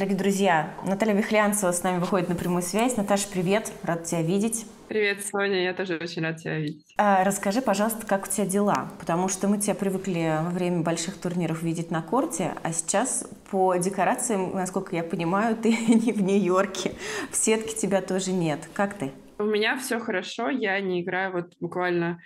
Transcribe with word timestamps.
Дорогие 0.00 0.16
друзья, 0.16 0.74
Наталья 0.86 1.12
Вихлянцева 1.12 1.72
с 1.72 1.82
нами 1.82 1.98
выходит 1.98 2.30
на 2.30 2.34
прямую 2.34 2.62
связь. 2.62 2.96
Наташа, 2.96 3.28
привет, 3.30 3.70
рад 3.82 4.04
тебя 4.04 4.22
видеть. 4.22 4.64
Привет, 4.88 5.22
Соня, 5.22 5.62
я 5.62 5.74
тоже 5.74 5.98
очень 6.02 6.22
рад 6.22 6.38
тебя 6.38 6.58
видеть. 6.58 6.86
А, 6.96 7.22
расскажи, 7.22 7.60
пожалуйста, 7.60 8.06
как 8.06 8.26
у 8.26 8.30
тебя 8.30 8.46
дела? 8.46 8.88
Потому 8.98 9.28
что 9.28 9.46
мы 9.46 9.58
тебя 9.58 9.74
привыкли 9.74 10.38
во 10.42 10.48
время 10.48 10.80
больших 10.80 11.18
турниров 11.18 11.62
видеть 11.62 11.90
на 11.90 12.00
корте, 12.00 12.54
а 12.62 12.72
сейчас 12.72 13.28
по 13.50 13.76
декорациям, 13.76 14.54
насколько 14.54 14.96
я 14.96 15.02
понимаю, 15.02 15.54
ты 15.62 15.68
не 15.68 16.12
в 16.12 16.22
Нью-Йорке. 16.22 16.92
В 17.30 17.36
сетке 17.36 17.76
тебя 17.76 18.00
тоже 18.00 18.32
нет. 18.32 18.70
Как 18.72 18.94
ты? 18.94 19.12
У 19.38 19.44
меня 19.44 19.76
все 19.76 20.00
хорошо, 20.00 20.48
я 20.48 20.80
не 20.80 21.02
играю 21.02 21.32
вот 21.32 21.52
буквально 21.60 22.22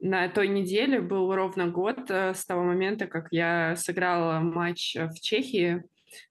на 0.00 0.28
той 0.28 0.48
неделе 0.48 1.00
был 1.00 1.34
ровно 1.34 1.68
год 1.68 2.10
э, 2.10 2.34
с 2.34 2.44
того 2.44 2.62
момента, 2.62 3.06
как 3.06 3.28
я 3.30 3.74
сыграла 3.74 4.40
матч 4.40 4.94
в 4.94 5.18
Чехии 5.18 5.82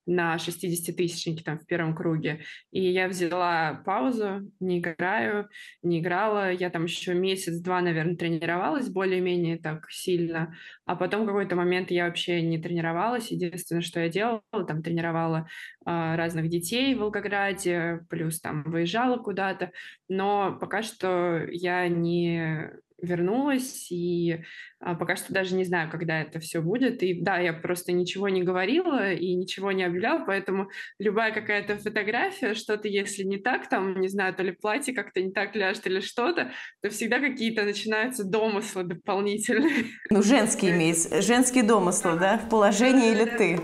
на 0.05 0.35
60-тысячнике 0.35 1.43
там 1.43 1.59
в 1.59 1.65
первом 1.65 1.95
круге. 1.95 2.41
И 2.71 2.81
я 2.81 3.07
взяла 3.07 3.81
паузу, 3.85 4.51
не 4.59 4.79
играю, 4.79 5.49
не 5.81 5.99
играла. 5.99 6.51
Я 6.51 6.69
там 6.69 6.85
еще 6.85 7.13
месяц-два, 7.13 7.81
наверное, 7.81 8.15
тренировалась 8.15 8.89
более-менее 8.89 9.57
так 9.57 9.89
сильно. 9.89 10.55
А 10.85 10.95
потом 10.95 11.23
в 11.23 11.27
какой-то 11.27 11.55
момент 11.55 11.91
я 11.91 12.05
вообще 12.05 12.41
не 12.41 12.61
тренировалась. 12.61 13.31
Единственное, 13.31 13.81
что 13.81 13.99
я 13.99 14.09
делала, 14.09 14.41
там 14.67 14.81
тренировала 14.81 15.47
э, 15.85 16.15
разных 16.15 16.49
детей 16.49 16.95
в 16.95 16.99
Волгограде, 16.99 18.05
плюс 18.09 18.39
там 18.39 18.63
выезжала 18.63 19.17
куда-то. 19.17 19.71
Но 20.07 20.57
пока 20.59 20.83
что 20.83 21.45
я 21.49 21.87
не 21.87 22.71
вернулась, 23.01 23.91
и 23.91 24.43
а, 24.79 24.95
пока 24.95 25.15
что 25.15 25.33
даже 25.33 25.55
не 25.55 25.65
знаю, 25.65 25.89
когда 25.89 26.21
это 26.21 26.39
все 26.39 26.61
будет. 26.61 27.03
И 27.03 27.21
да, 27.21 27.37
я 27.39 27.53
просто 27.53 27.91
ничего 27.91 28.29
не 28.29 28.43
говорила 28.43 29.11
и 29.11 29.33
ничего 29.35 29.71
не 29.71 29.83
объявляла, 29.83 30.25
поэтому 30.25 30.69
любая 30.99 31.33
какая-то 31.33 31.77
фотография, 31.77 32.53
что-то, 32.53 32.87
если 32.87 33.23
не 33.23 33.37
так, 33.37 33.69
там, 33.69 33.99
не 33.99 34.07
знаю, 34.07 34.33
то 34.33 34.43
ли 34.43 34.51
платье 34.51 34.93
как-то 34.93 35.21
не 35.21 35.31
так 35.31 35.55
ляжет 35.55 35.85
или 35.87 35.99
что-то, 35.99 36.51
то 36.81 36.89
всегда 36.89 37.19
какие-то 37.19 37.63
начинаются 37.63 38.23
домыслы 38.23 38.83
дополнительные. 38.83 39.85
Ну, 40.09 40.21
женские 40.21 40.71
имеется, 40.71 41.21
женские 41.21 41.63
домыслы, 41.63 42.17
да, 42.17 42.37
в 42.37 42.49
положении 42.49 43.11
или 43.11 43.25
ты? 43.25 43.59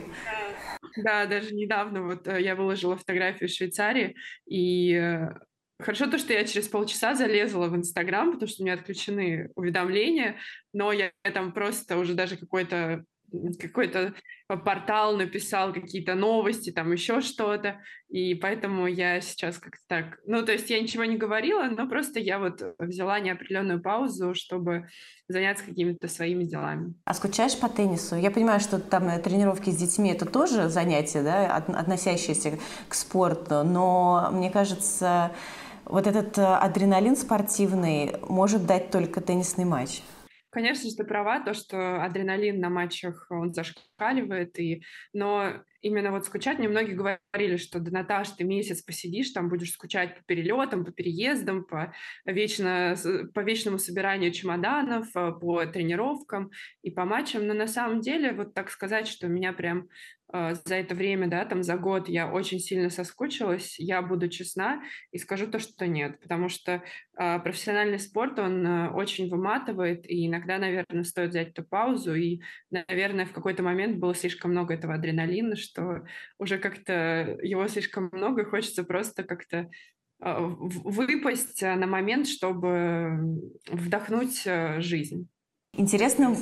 Да, 0.98 1.26
даже 1.26 1.54
недавно 1.54 2.04
вот 2.04 2.28
э, 2.28 2.42
я 2.42 2.56
выложила 2.56 2.98
фотографию 2.98 3.50
в 3.50 3.54
Швейцарии, 3.54 4.16
и 4.46 4.94
э, 4.94 5.30
Хорошо 5.82 6.08
то, 6.08 6.18
что 6.18 6.34
я 6.34 6.46
через 6.46 6.68
полчаса 6.68 7.16
залезла 7.16 7.68
в 7.68 7.76
Инстаграм, 7.76 8.34
потому 8.34 8.48
что 8.48 8.62
у 8.62 8.66
меня 8.66 8.76
отключены 8.76 9.50
уведомления, 9.56 10.38
но 10.74 10.92
я 10.92 11.12
там 11.34 11.52
просто 11.52 11.98
уже 11.98 12.14
даже 12.14 12.38
какой-то 12.38 13.04
какой-то 13.60 14.14
портал 14.48 15.16
написал 15.16 15.74
какие-то 15.74 16.16
новости, 16.16 16.72
там 16.72 16.92
еще 16.92 17.22
что-то, 17.22 17.80
и 18.10 18.36
поэтому 18.36 18.88
я 18.88 19.22
сейчас 19.22 19.58
как-то 19.58 19.82
так, 19.88 20.20
ну, 20.26 20.44
то 20.46 20.52
есть 20.52 20.70
я 20.70 20.82
ничего 20.82 21.06
не 21.06 21.18
говорила, 21.18 21.64
но 21.64 21.88
просто 21.88 22.20
я 22.20 22.40
вот 22.40 22.62
взяла 22.78 23.20
неопределенную 23.20 23.82
паузу, 23.82 24.34
чтобы 24.34 24.90
заняться 25.30 25.66
какими-то 25.66 26.08
своими 26.10 26.44
делами. 26.44 26.94
А 27.06 27.14
скучаешь 27.14 27.58
по 27.58 27.70
теннису? 27.70 28.18
Я 28.18 28.32
понимаю, 28.32 28.60
что 28.60 28.80
там 28.80 29.08
э, 29.08 29.20
тренировки 29.20 29.70
с 29.70 29.78
детьми 29.78 30.12
это 30.12 30.26
тоже 30.26 30.68
занятие, 30.68 31.24
да, 31.24 31.56
относящееся 31.56 32.60
к 32.90 32.94
спорту, 32.94 33.64
но 33.64 34.30
мне 34.34 34.52
кажется, 34.52 35.32
вот 35.92 36.08
этот 36.08 36.38
э, 36.38 36.44
адреналин 36.44 37.16
спортивный 37.16 38.16
может 38.28 38.66
дать 38.66 38.90
только 38.90 39.22
теннисный 39.22 39.66
матч. 39.66 40.02
Конечно 40.52 40.90
же, 40.90 40.96
ты 40.98 41.06
права, 41.06 41.40
то, 41.40 41.54
что 41.54 42.04
адреналин 42.04 42.60
на 42.60 42.70
матчах, 42.70 43.28
он 43.30 43.54
зашкаливает, 43.54 44.60
и... 44.60 44.84
но 45.14 45.64
именно 45.82 46.12
вот 46.12 46.26
скучать, 46.26 46.60
мне 46.60 46.68
многие 46.68 46.94
говорили, 46.94 47.56
что 47.56 47.80
да, 47.80 47.90
Наташ, 47.92 48.32
ты 48.32 48.44
месяц 48.44 48.82
посидишь, 48.82 49.32
там 49.32 49.48
будешь 49.48 49.72
скучать 49.72 50.18
по 50.18 50.24
перелетам, 50.26 50.84
по 50.84 50.92
переездам, 50.92 51.64
по, 51.64 51.94
вечно, 52.26 52.96
по 53.34 53.40
вечному 53.40 53.78
собиранию 53.78 54.32
чемоданов, 54.32 55.08
э, 55.16 55.32
по 55.32 55.66
тренировкам 55.66 56.52
и 56.82 56.92
по 56.92 57.06
матчам, 57.06 57.48
но 57.48 57.54
на 57.54 57.68
самом 57.68 58.02
деле 58.02 58.34
вот 58.34 58.54
так 58.54 58.70
сказать, 58.72 59.08
что 59.08 59.28
меня 59.28 59.54
прям 59.54 59.88
за 60.32 60.76
это 60.76 60.96
время, 60.96 61.28
да, 61.28 61.46
там 61.46 61.64
за 61.64 61.78
год 61.78 62.08
я 62.08 62.32
очень 62.32 62.60
сильно 62.60 62.90
соскучилась, 62.90 63.78
я 63.80 64.02
буду 64.02 64.30
честна 64.30 64.82
и 65.12 65.18
скажу 65.18 65.48
то, 65.48 65.60
что 65.60 65.88
нет, 65.88 66.20
потому 66.22 66.50
что 66.50 66.84
э, 67.20 67.40
профессиональный 67.40 68.00
спорт, 68.00 68.40
он 68.40 68.66
э, 68.66 68.90
очень 68.92 69.30
выматывает, 69.30 70.10
и 70.10 70.28
иногда, 70.28 70.58
наверное, 70.58 71.04
стоит 71.04 71.30
взять 71.30 71.50
эту 71.50 71.64
паузу, 71.64 72.16
и, 72.16 72.42
наверное, 72.70 73.26
в 73.26 73.34
какой-то 73.34 73.64
момент 73.64 73.98
было 73.98 74.16
слишком 74.16 74.52
много 74.52 74.74
этого 74.74 74.94
адреналина, 74.94 75.56
что 75.56 76.06
уже 76.38 76.58
как-то 76.58 77.38
его 77.42 77.68
слишком 77.68 78.10
много, 78.12 78.42
и 78.44 78.46
хочется 78.46 78.84
просто 78.84 79.24
как-то 79.24 79.70
э, 80.24 80.38
выпасть 80.40 81.62
на 81.62 81.88
момент, 81.88 82.28
чтобы 82.28 83.40
вдохнуть 83.68 84.44
э, 84.46 84.80
жизнь. 84.82 85.28
Интересно, 85.78 86.36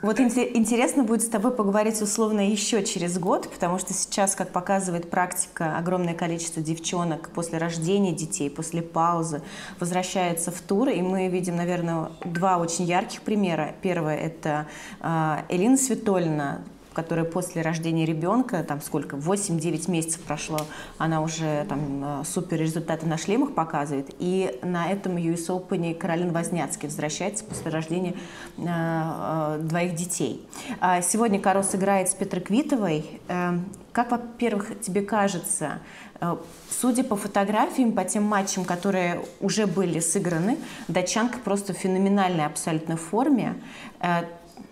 вот 0.00 0.20
интересно 0.20 1.04
будет 1.04 1.20
с 1.20 1.28
тобой 1.28 1.50
поговорить 1.52 2.00
условно 2.00 2.48
еще 2.50 2.82
через 2.82 3.18
год, 3.18 3.50
потому 3.50 3.78
что 3.78 3.92
сейчас, 3.92 4.34
как 4.34 4.52
показывает 4.52 5.10
практика, 5.10 5.76
огромное 5.76 6.14
количество 6.14 6.62
девчонок 6.62 7.28
после 7.28 7.58
рождения 7.58 8.12
детей, 8.12 8.48
после 8.48 8.80
паузы 8.80 9.42
возвращается 9.78 10.50
в 10.50 10.62
тур, 10.62 10.88
и 10.88 11.02
мы 11.02 11.28
видим, 11.28 11.56
наверное, 11.56 12.10
два 12.24 12.56
очень 12.56 12.86
ярких 12.86 13.20
примера. 13.20 13.74
Первое– 13.82 14.16
это 14.16 14.66
а, 15.00 15.44
Элина 15.50 15.76
Светольна, 15.76 16.62
которая 17.00 17.24
после 17.24 17.62
рождения 17.62 18.04
ребенка, 18.04 18.62
там 18.62 18.82
сколько, 18.82 19.16
8-9 19.16 19.90
месяцев 19.90 20.20
прошло, 20.20 20.58
она 20.98 21.22
уже 21.22 21.64
там 21.66 22.20
э, 22.20 22.24
супер 22.26 22.58
результаты 22.58 23.06
на 23.06 23.16
шлемах 23.16 23.54
показывает. 23.54 24.10
И 24.18 24.58
на 24.62 24.90
этом 24.90 25.16
US 25.16 25.46
Open 25.48 25.94
Каролин 25.94 26.30
Возняцкий 26.30 26.88
возвращается 26.88 27.44
после 27.44 27.70
рождения 27.70 28.14
э, 28.58 28.64
э, 28.66 29.58
двоих 29.62 29.94
детей. 29.94 30.46
А 30.78 31.00
сегодня 31.00 31.40
Карос 31.40 31.74
играет 31.74 32.10
с 32.10 32.14
Петроквитовой. 32.14 33.20
Э, 33.28 33.58
как, 33.92 34.10
во-первых, 34.10 34.78
тебе 34.82 35.00
кажется, 35.00 35.78
э, 36.20 36.36
Судя 36.80 37.04
по 37.04 37.16
фотографиям, 37.16 37.92
по 37.92 38.04
тем 38.04 38.22
матчам, 38.24 38.64
которые 38.64 39.22
уже 39.40 39.66
были 39.66 40.00
сыграны, 40.00 40.56
датчанка 40.88 41.38
просто 41.38 41.74
в 41.74 41.76
феноменальной 41.76 42.46
абсолютно 42.46 42.96
форме. 42.96 43.56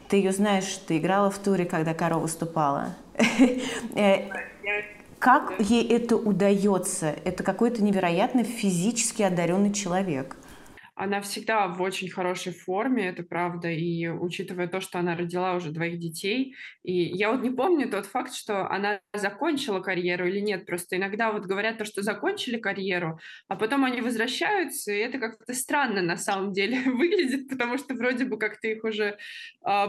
Ты 0.09 0.17
ее 0.17 0.33
знаешь, 0.33 0.81
ты 0.87 0.99
играла 0.99 1.31
в 1.31 1.39
туре, 1.39 1.65
когда 1.65 1.95
Каро 1.95 2.19
выступала. 2.19 2.95
Э, 3.95 4.29
как 5.19 5.55
ей 5.59 5.87
это 5.89 6.17
удается? 6.17 7.15
Это 7.25 7.43
какой-то 7.43 7.83
невероятно 7.83 8.45
физически 8.45 9.23
одаренный 9.23 9.73
человек– 9.73 10.37
она 10.99 11.21
всегда 11.21 11.69
в 11.69 11.81
очень 11.81 12.11
хорошей 12.11 12.53
форме, 12.53 13.09
это 13.09 13.23
правда, 13.23 13.71
и 13.71 14.09
учитывая 14.09 14.67
то, 14.67 14.81
что 14.81 14.99
она 14.99 15.17
родила 15.17 15.55
уже 15.55 15.71
двоих 15.71 16.01
детей, 16.01 16.57
и 16.83 16.93
я 16.93 17.31
вот 17.31 17.43
не 17.43 17.51
помню 17.51 17.89
тот 17.89 18.07
факт, 18.07 18.35
что 18.35 18.69
она 18.69 19.01
закончила 19.15 19.79
карьеру 19.81 20.27
или 20.27 20.41
нет, 20.41 20.67
просто 20.67 20.97
иногда 20.97 21.31
вот 21.31 21.45
говорят 21.45 21.79
то, 21.79 21.85
что 21.85 22.03
закончили 22.03 22.59
карьеру, 22.59 23.21
а 23.47 23.55
потом 23.55 23.85
они 23.85 24.01
возвращаются, 24.01 24.93
и 24.93 24.99
это 24.99 25.19
как-то 25.19 25.55
странно 25.55 26.03
на 26.03 26.17
самом 26.17 26.53
деле 26.53 26.81
выглядит, 26.91 27.49
потому 27.49 27.79
что 27.79 27.95
вроде 27.95 28.25
бы 28.25 28.37
как-то 28.37 28.67
их 28.67 28.83
уже 28.83 29.05
э, 29.05 29.17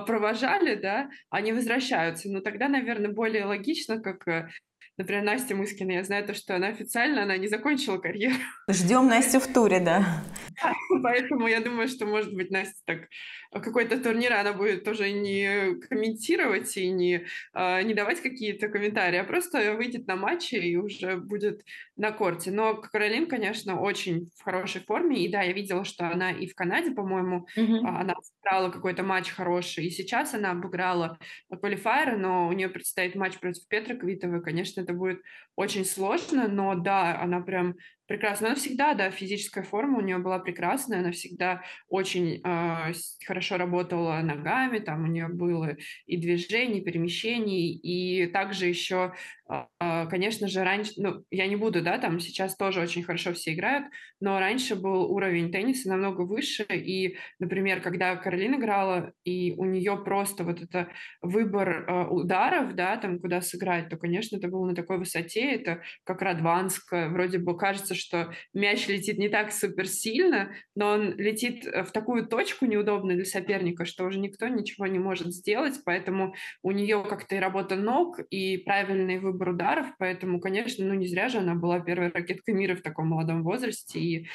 провожали, 0.05 0.75
да, 0.75 1.09
они 1.31 1.53
возвращаются, 1.53 2.29
но 2.29 2.41
тогда, 2.41 2.67
наверное, 2.67 3.11
более 3.11 3.45
логично, 3.45 3.99
как 3.99 4.27
э, 4.27 4.49
Например, 4.99 5.23
Настя 5.23 5.55
Мыскина, 5.55 5.93
я 5.93 6.03
знаю 6.03 6.25
то, 6.25 6.33
что 6.33 6.57
она 6.57 6.67
официально, 6.67 7.23
она 7.23 7.37
не 7.37 7.47
закончила 7.47 7.99
карьеру. 7.99 8.35
Ждем 8.69 9.07
Настю 9.07 9.39
в 9.39 9.47
туре, 9.47 9.79
да. 9.79 10.25
Поэтому 11.03 11.47
я 11.47 11.61
думаю, 11.61 11.87
что, 11.87 12.05
может 12.05 12.33
быть, 12.33 12.51
Настя 12.51 12.81
так 12.85 13.07
какой-то 13.51 13.99
турнир 13.99 14.33
она 14.33 14.53
будет 14.53 14.83
тоже 14.83 15.11
не 15.11 15.75
комментировать 15.87 16.75
и 16.77 16.89
не, 16.89 17.25
э, 17.53 17.81
не 17.81 17.93
давать 17.93 18.21
какие-то 18.21 18.67
комментарии, 18.67 19.17
а 19.17 19.23
просто 19.23 19.73
выйдет 19.73 20.05
на 20.05 20.15
матчи 20.15 20.55
и 20.55 20.75
уже 20.75 21.17
будет 21.17 21.63
на 21.95 22.11
корте. 22.11 22.51
Но 22.51 22.75
Каролин, 22.75 23.27
конечно, 23.27 23.79
очень 23.79 24.29
в 24.37 24.43
хорошей 24.43 24.81
форме. 24.81 25.23
И 25.23 25.31
да, 25.31 25.41
я 25.41 25.53
видела, 25.53 25.83
что 25.83 26.07
она 26.07 26.31
и 26.31 26.45
в 26.45 26.55
Канаде, 26.55 26.91
по-моему, 26.91 27.47
mm-hmm. 27.57 27.87
она 27.87 28.15
сыграла 28.21 28.69
какой-то 28.69 29.03
матч 29.03 29.31
хороший. 29.31 29.85
И 29.85 29.89
сейчас 29.89 30.33
она 30.33 30.51
обыграла 30.51 31.17
квалифайеры, 31.49 32.17
но 32.17 32.47
у 32.47 32.51
нее 32.51 32.69
предстоит 32.69 33.15
матч 33.15 33.39
против 33.39 33.67
Петра 33.67 33.95
Квитовой. 33.95 34.43
Конечно, 34.43 34.85
это 34.89 34.97
будет 34.97 35.21
очень 35.55 35.85
сложно, 35.85 36.47
но 36.47 36.75
да, 36.75 37.19
она 37.21 37.41
прям 37.41 37.75
прекрасно. 38.09 38.47
Она 38.47 38.55
всегда, 38.55 38.95
да, 38.95 39.11
физическая 39.11 39.63
форма 39.63 39.99
у 39.99 40.01
нее 40.01 40.17
была 40.17 40.39
прекрасная, 40.39 40.99
она 40.99 41.11
всегда 41.11 41.61
очень 41.87 42.41
э, 42.43 42.93
хорошо 43.25 43.57
работала 43.57 44.19
ногами, 44.21 44.79
там 44.79 45.03
у 45.03 45.07
нее 45.07 45.27
было 45.27 45.77
и 46.07 46.17
движений, 46.17 46.79
и 46.79 46.83
перемещений, 46.83 47.71
и 47.71 48.25
также 48.25 48.65
еще, 48.65 49.13
э, 49.47 50.07
конечно 50.09 50.47
же, 50.47 50.63
раньше, 50.63 50.93
ну, 50.97 51.23
я 51.29 51.45
не 51.45 51.55
буду, 51.55 51.83
да, 51.83 51.99
там 51.99 52.19
сейчас 52.19 52.57
тоже 52.57 52.81
очень 52.81 53.03
хорошо 53.03 53.33
все 53.33 53.53
играют, 53.53 53.85
но 54.19 54.39
раньше 54.39 54.75
был 54.75 55.11
уровень 55.11 55.51
тенниса 55.51 55.87
намного 55.89 56.21
выше, 56.21 56.65
и, 56.67 57.15
например, 57.37 57.79
когда 57.79 58.15
Каролина 58.15 58.55
играла, 58.55 59.13
и 59.23 59.53
у 59.55 59.65
нее 59.65 60.01
просто 60.03 60.43
вот 60.43 60.63
это 60.63 60.89
выбор 61.21 61.85
э, 61.87 62.07
ударов, 62.07 62.73
да, 62.73 62.97
там, 62.97 63.19
куда 63.19 63.41
сыграть, 63.41 63.89
то, 63.89 63.97
конечно, 63.97 64.37
это 64.37 64.47
было 64.47 64.65
на 64.65 64.73
такой 64.73 64.97
высоте, 64.97 65.41
это 65.53 65.83
как 66.03 66.23
Радванска, 66.23 67.09
вроде 67.09 67.37
бы 67.37 67.55
кажется, 67.55 67.98
что 67.99 68.33
мяч 68.53 68.87
летит 68.87 69.17
не 69.17 69.29
так 69.29 69.51
супер 69.51 69.87
сильно, 69.87 70.51
но 70.75 70.89
он 70.89 71.17
летит 71.17 71.65
э, 71.65 71.83
в 71.83 71.91
такую 71.91 72.25
точку 72.25 72.65
неудобную 72.65 73.17
для 73.17 73.25
соперника, 73.25 73.85
что 73.85 74.05
уже 74.05 74.19
никто 74.19 74.47
ничего 74.47 74.87
не 74.87 74.99
может 74.99 75.33
сделать, 75.33 75.75
поэтому 75.85 76.33
у 76.63 76.71
нее 76.71 77.05
как-то 77.07 77.35
и 77.35 77.39
работа 77.39 77.75
ног, 77.75 78.19
и 78.29 78.57
правильный 78.57 79.19
выбор 79.19 79.49
ударов, 79.49 79.87
поэтому, 79.99 80.39
конечно, 80.39 80.85
ну 80.85 80.93
не 80.93 81.07
зря 81.07 81.29
же 81.29 81.39
она 81.39 81.55
была 81.55 81.79
первой 81.79 82.11
ракеткой 82.11 82.55
мира 82.55 82.75
в 82.75 82.81
таком 82.81 83.09
молодом 83.09 83.43
возрасте, 83.43 83.99
и 83.99 84.27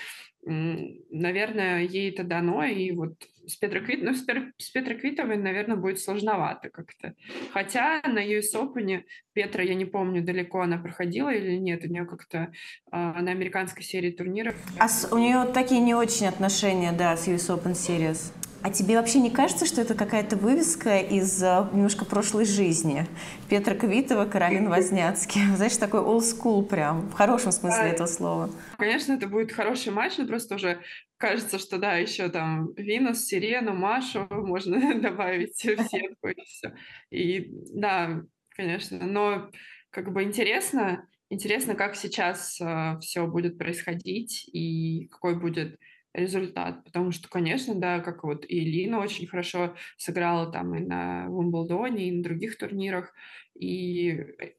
наверное, 0.47 1.83
ей 1.83 2.11
это 2.11 2.23
дано, 2.23 2.65
и 2.65 2.91
вот 2.93 3.15
с 3.47 3.57
Петрой, 3.57 3.99
ну, 4.01 4.15
с, 4.15 4.71
Петрой 4.71 4.99
Квитовой, 4.99 5.37
наверное, 5.37 5.77
будет 5.77 6.01
сложновато 6.01 6.71
как-то. 6.71 7.15
Хотя 7.53 8.01
на 8.05 8.25
US 8.25 8.55
Open 8.55 9.03
Петра, 9.33 9.63
я 9.63 9.75
не 9.75 9.85
помню, 9.85 10.23
далеко 10.23 10.61
она 10.61 10.79
проходила 10.79 11.33
или 11.33 11.57
нет, 11.57 11.85
у 11.85 11.89
нее 11.89 12.07
как-то 12.07 12.53
а, 12.91 13.21
на 13.21 13.31
американской 13.31 13.83
серии 13.83 14.11
турниров. 14.11 14.55
А 14.79 14.89
с, 14.89 15.13
у 15.13 15.19
нее 15.19 15.45
такие 15.53 15.81
не 15.81 15.95
очень 15.95 16.27
отношения, 16.27 16.93
да, 16.93 17.17
с 17.17 17.29
US 17.29 17.49
Open 17.49 17.73
Series? 17.73 18.33
А 18.65 18.71
тебе 18.71 18.97
вообще 18.97 19.21
не 19.21 19.31
кажется, 19.31 19.67
что 19.67 19.83
это 19.83 19.95
какая-то 19.95 20.37
вывеска 20.37 20.99
из 20.99 21.43
uh, 21.43 21.71
немножко 21.75 22.07
прошлой 22.07 22.47
жизни? 22.47 23.07
Петра 23.51 23.75
Квитова, 23.75 24.25
Каролин 24.25 24.71
Возняцкий. 24.71 25.43
Знаешь, 25.57 25.77
такой 25.77 26.01
old 26.01 26.23
school 26.23 26.65
прям, 26.65 27.11
в 27.11 27.13
хорошем 27.13 27.53
смысле 27.53 27.91
этого 27.91 28.07
слова. 28.07 28.51
Конечно, 28.79 29.13
это 29.13 29.29
будет 29.29 29.53
хороший 29.53 29.93
матч, 29.93 30.17
но 30.17 30.27
просто 30.27 30.55
уже 30.55 30.81
кажется, 31.19 31.59
что 31.59 31.77
да, 31.77 31.97
еще 31.97 32.31
там 32.31 32.73
Винус, 32.73 33.27
Сирену, 33.27 33.75
Машу 33.75 34.27
можно 34.31 34.95
добавить 34.99 35.57
в 35.57 35.87
сетку 35.87 36.29
и 36.29 36.43
все. 36.47 36.75
И 37.11 37.51
да, 37.75 38.23
конечно, 38.57 38.99
но 39.05 39.51
как 39.91 40.11
бы 40.11 40.23
интересно, 40.23 41.07
интересно, 41.29 41.75
как 41.75 41.97
сейчас 41.97 42.59
uh, 42.63 42.99
все 43.01 43.27
будет 43.27 43.59
происходить 43.59 44.49
и 44.51 45.07
какой 45.09 45.39
будет 45.39 45.79
результат, 46.15 46.85
потому 46.85 47.11
что, 47.11 47.29
конечно, 47.29 47.75
да, 47.75 48.01
как 48.01 48.25
вот 48.25 48.45
и 48.49 48.61
Лина 48.61 49.01
очень 49.01 49.27
хорошо 49.27 49.75
сыграла 49.99 50.51
там 50.51 50.75
и 50.75 50.81
на 50.81 51.27
Уимблдоне, 51.29 52.09
и 52.09 52.13
на 52.13 52.23
других 52.23 52.57
турнирах, 52.57 53.13
и 53.55 54.11
э, 54.11 54.53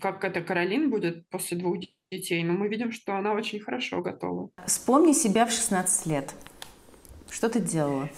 как 0.00 0.24
это 0.24 0.40
Каролин 0.40 0.90
будет 0.90 1.28
после 1.28 1.58
двух 1.58 1.78
детей, 2.10 2.42
но 2.42 2.54
мы 2.54 2.68
видим, 2.68 2.92
что 2.92 3.14
она 3.16 3.32
очень 3.32 3.60
хорошо 3.60 4.00
готова. 4.00 4.50
Вспомни 4.66 5.12
себя 5.12 5.46
в 5.46 5.52
16 5.52 6.06
лет. 6.06 6.34
Что 7.30 7.48
ты 7.48 7.60
делала? 7.60 8.08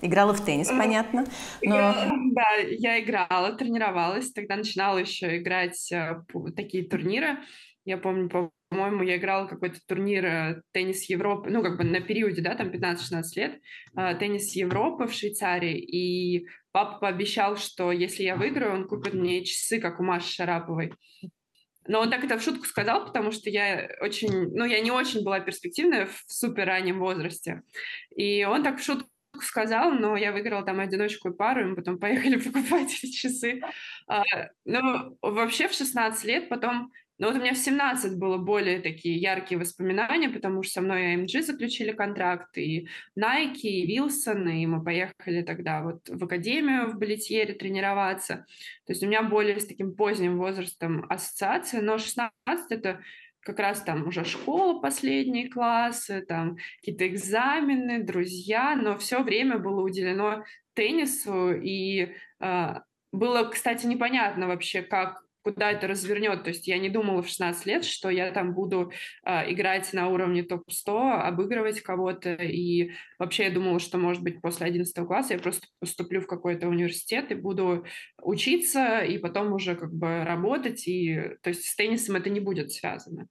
Играла 0.00 0.34
в 0.34 0.44
теннис, 0.44 0.68
понятно. 0.68 1.24
Но... 1.62 1.94
Да, 2.32 2.56
я 2.56 3.00
играла, 3.00 3.52
тренировалась. 3.52 4.32
Тогда 4.32 4.56
начинала 4.56 4.98
еще 4.98 5.38
играть 5.38 5.90
э, 5.92 6.22
такие 6.54 6.84
турниры. 6.84 7.38
Я 7.84 7.98
помню, 7.98 8.28
по-моему, 8.70 9.02
я 9.02 9.16
играла 9.16 9.46
какой-то 9.46 9.78
турнир 9.86 10.24
э, 10.24 10.62
теннис 10.72 11.08
Европы, 11.08 11.50
ну, 11.50 11.62
как 11.62 11.76
бы 11.76 11.84
на 11.84 12.00
периоде, 12.00 12.40
да, 12.40 12.54
там 12.54 12.68
15-16 12.68 13.22
лет, 13.36 13.60
э, 13.96 14.14
теннис 14.18 14.54
Европы 14.56 15.06
в 15.06 15.12
Швейцарии, 15.12 15.78
и 15.78 16.48
папа 16.72 16.98
пообещал, 16.98 17.56
что 17.56 17.92
если 17.92 18.22
я 18.22 18.36
выиграю, 18.36 18.74
он 18.74 18.88
купит 18.88 19.14
мне 19.14 19.44
часы, 19.44 19.80
как 19.80 20.00
у 20.00 20.02
Маши 20.02 20.32
Шараповой. 20.32 20.92
Но 21.86 22.00
он 22.00 22.10
так 22.10 22.24
это 22.24 22.38
в 22.38 22.42
шутку 22.42 22.64
сказал, 22.64 23.04
потому 23.04 23.30
что 23.30 23.50
я 23.50 23.90
очень, 24.00 24.50
ну, 24.54 24.64
я 24.64 24.80
не 24.80 24.90
очень 24.90 25.22
была 25.22 25.40
перспективная 25.40 26.06
в 26.06 26.24
супер 26.26 26.66
раннем 26.66 26.98
возрасте. 26.98 27.62
И 28.16 28.44
он 28.44 28.62
так 28.62 28.78
в 28.78 28.82
шутку 28.82 29.08
сказал, 29.42 29.90
но 29.90 30.16
я 30.16 30.32
выиграла 30.32 30.64
там 30.64 30.80
одиночку 30.80 31.28
и 31.28 31.36
пару, 31.36 31.60
и 31.60 31.64
мы 31.64 31.76
потом 31.76 31.98
поехали 32.00 32.36
покупать 32.36 32.92
эти 33.02 33.12
часы. 33.12 33.60
А, 34.06 34.22
ну, 34.64 35.18
вообще 35.20 35.68
в 35.68 35.74
16 35.74 36.24
лет 36.24 36.48
потом 36.48 36.90
но 37.18 37.28
вот 37.28 37.36
у 37.36 37.40
меня 37.40 37.54
в 37.54 37.58
17 37.58 38.18
было 38.18 38.38
более 38.38 38.80
такие 38.80 39.16
яркие 39.16 39.58
воспоминания, 39.58 40.28
потому 40.28 40.62
что 40.62 40.74
со 40.74 40.80
мной 40.80 41.14
AMG 41.14 41.42
заключили 41.42 41.92
контракт, 41.92 42.56
и 42.58 42.88
Nike, 43.18 43.68
и 43.68 43.98
Wilson, 43.98 44.50
и 44.50 44.66
мы 44.66 44.82
поехали 44.82 45.42
тогда 45.42 45.82
вот 45.82 46.08
в 46.08 46.24
академию 46.24 46.88
в 46.90 46.98
Балетьере 46.98 47.54
тренироваться. 47.54 48.46
То 48.86 48.92
есть 48.92 49.02
у 49.02 49.06
меня 49.06 49.22
более 49.22 49.60
с 49.60 49.66
таким 49.66 49.94
поздним 49.94 50.38
возрастом 50.38 51.06
ассоциация, 51.08 51.82
но 51.82 51.98
16— 51.98 52.32
это 52.70 53.00
как 53.40 53.58
раз 53.58 53.82
там 53.82 54.08
уже 54.08 54.24
школа, 54.24 54.80
последние 54.80 55.50
классы, 55.50 56.24
там 56.26 56.56
какие-то 56.80 57.06
экзамены, 57.06 58.02
друзья, 58.02 58.74
но 58.74 58.98
все 58.98 59.22
время 59.22 59.58
было 59.58 59.82
уделено 59.82 60.44
теннису, 60.72 61.52
и 61.52 62.14
э, 62.40 62.74
было, 63.12 63.44
кстати, 63.44 63.86
непонятно 63.86 64.48
вообще, 64.48 64.82
как 64.82 65.23
куда 65.44 65.70
это 65.70 65.86
развернет. 65.86 66.42
То 66.42 66.48
есть 66.48 66.66
я 66.66 66.78
не 66.78 66.88
думала 66.88 67.22
в 67.22 67.28
16 67.28 67.66
лет, 67.66 67.84
что 67.84 68.08
я 68.08 68.32
там 68.32 68.54
буду 68.54 68.90
э, 69.24 69.52
играть 69.52 69.92
на 69.92 70.08
уровне 70.08 70.42
топ-100, 70.42 71.20
обыгрывать 71.20 71.80
кого-то. 71.82 72.34
И 72.34 72.92
вообще 73.18 73.44
я 73.44 73.50
думала, 73.50 73.78
что, 73.78 73.98
может 73.98 74.22
быть, 74.22 74.40
после 74.40 74.66
11 74.66 75.06
класса 75.06 75.34
я 75.34 75.38
просто 75.38 75.66
поступлю 75.78 76.22
в 76.22 76.26
какой-то 76.26 76.66
университет 76.68 77.30
и 77.30 77.34
буду 77.34 77.84
учиться, 78.22 79.00
и 79.00 79.18
потом 79.18 79.52
уже 79.52 79.76
как 79.76 79.92
бы 79.92 80.24
работать. 80.24 80.88
И, 80.88 81.20
то 81.42 81.50
есть 81.50 81.66
с 81.66 81.76
теннисом 81.76 82.16
это 82.16 82.30
не 82.30 82.40
будет 82.40 82.72
связано 82.72 83.28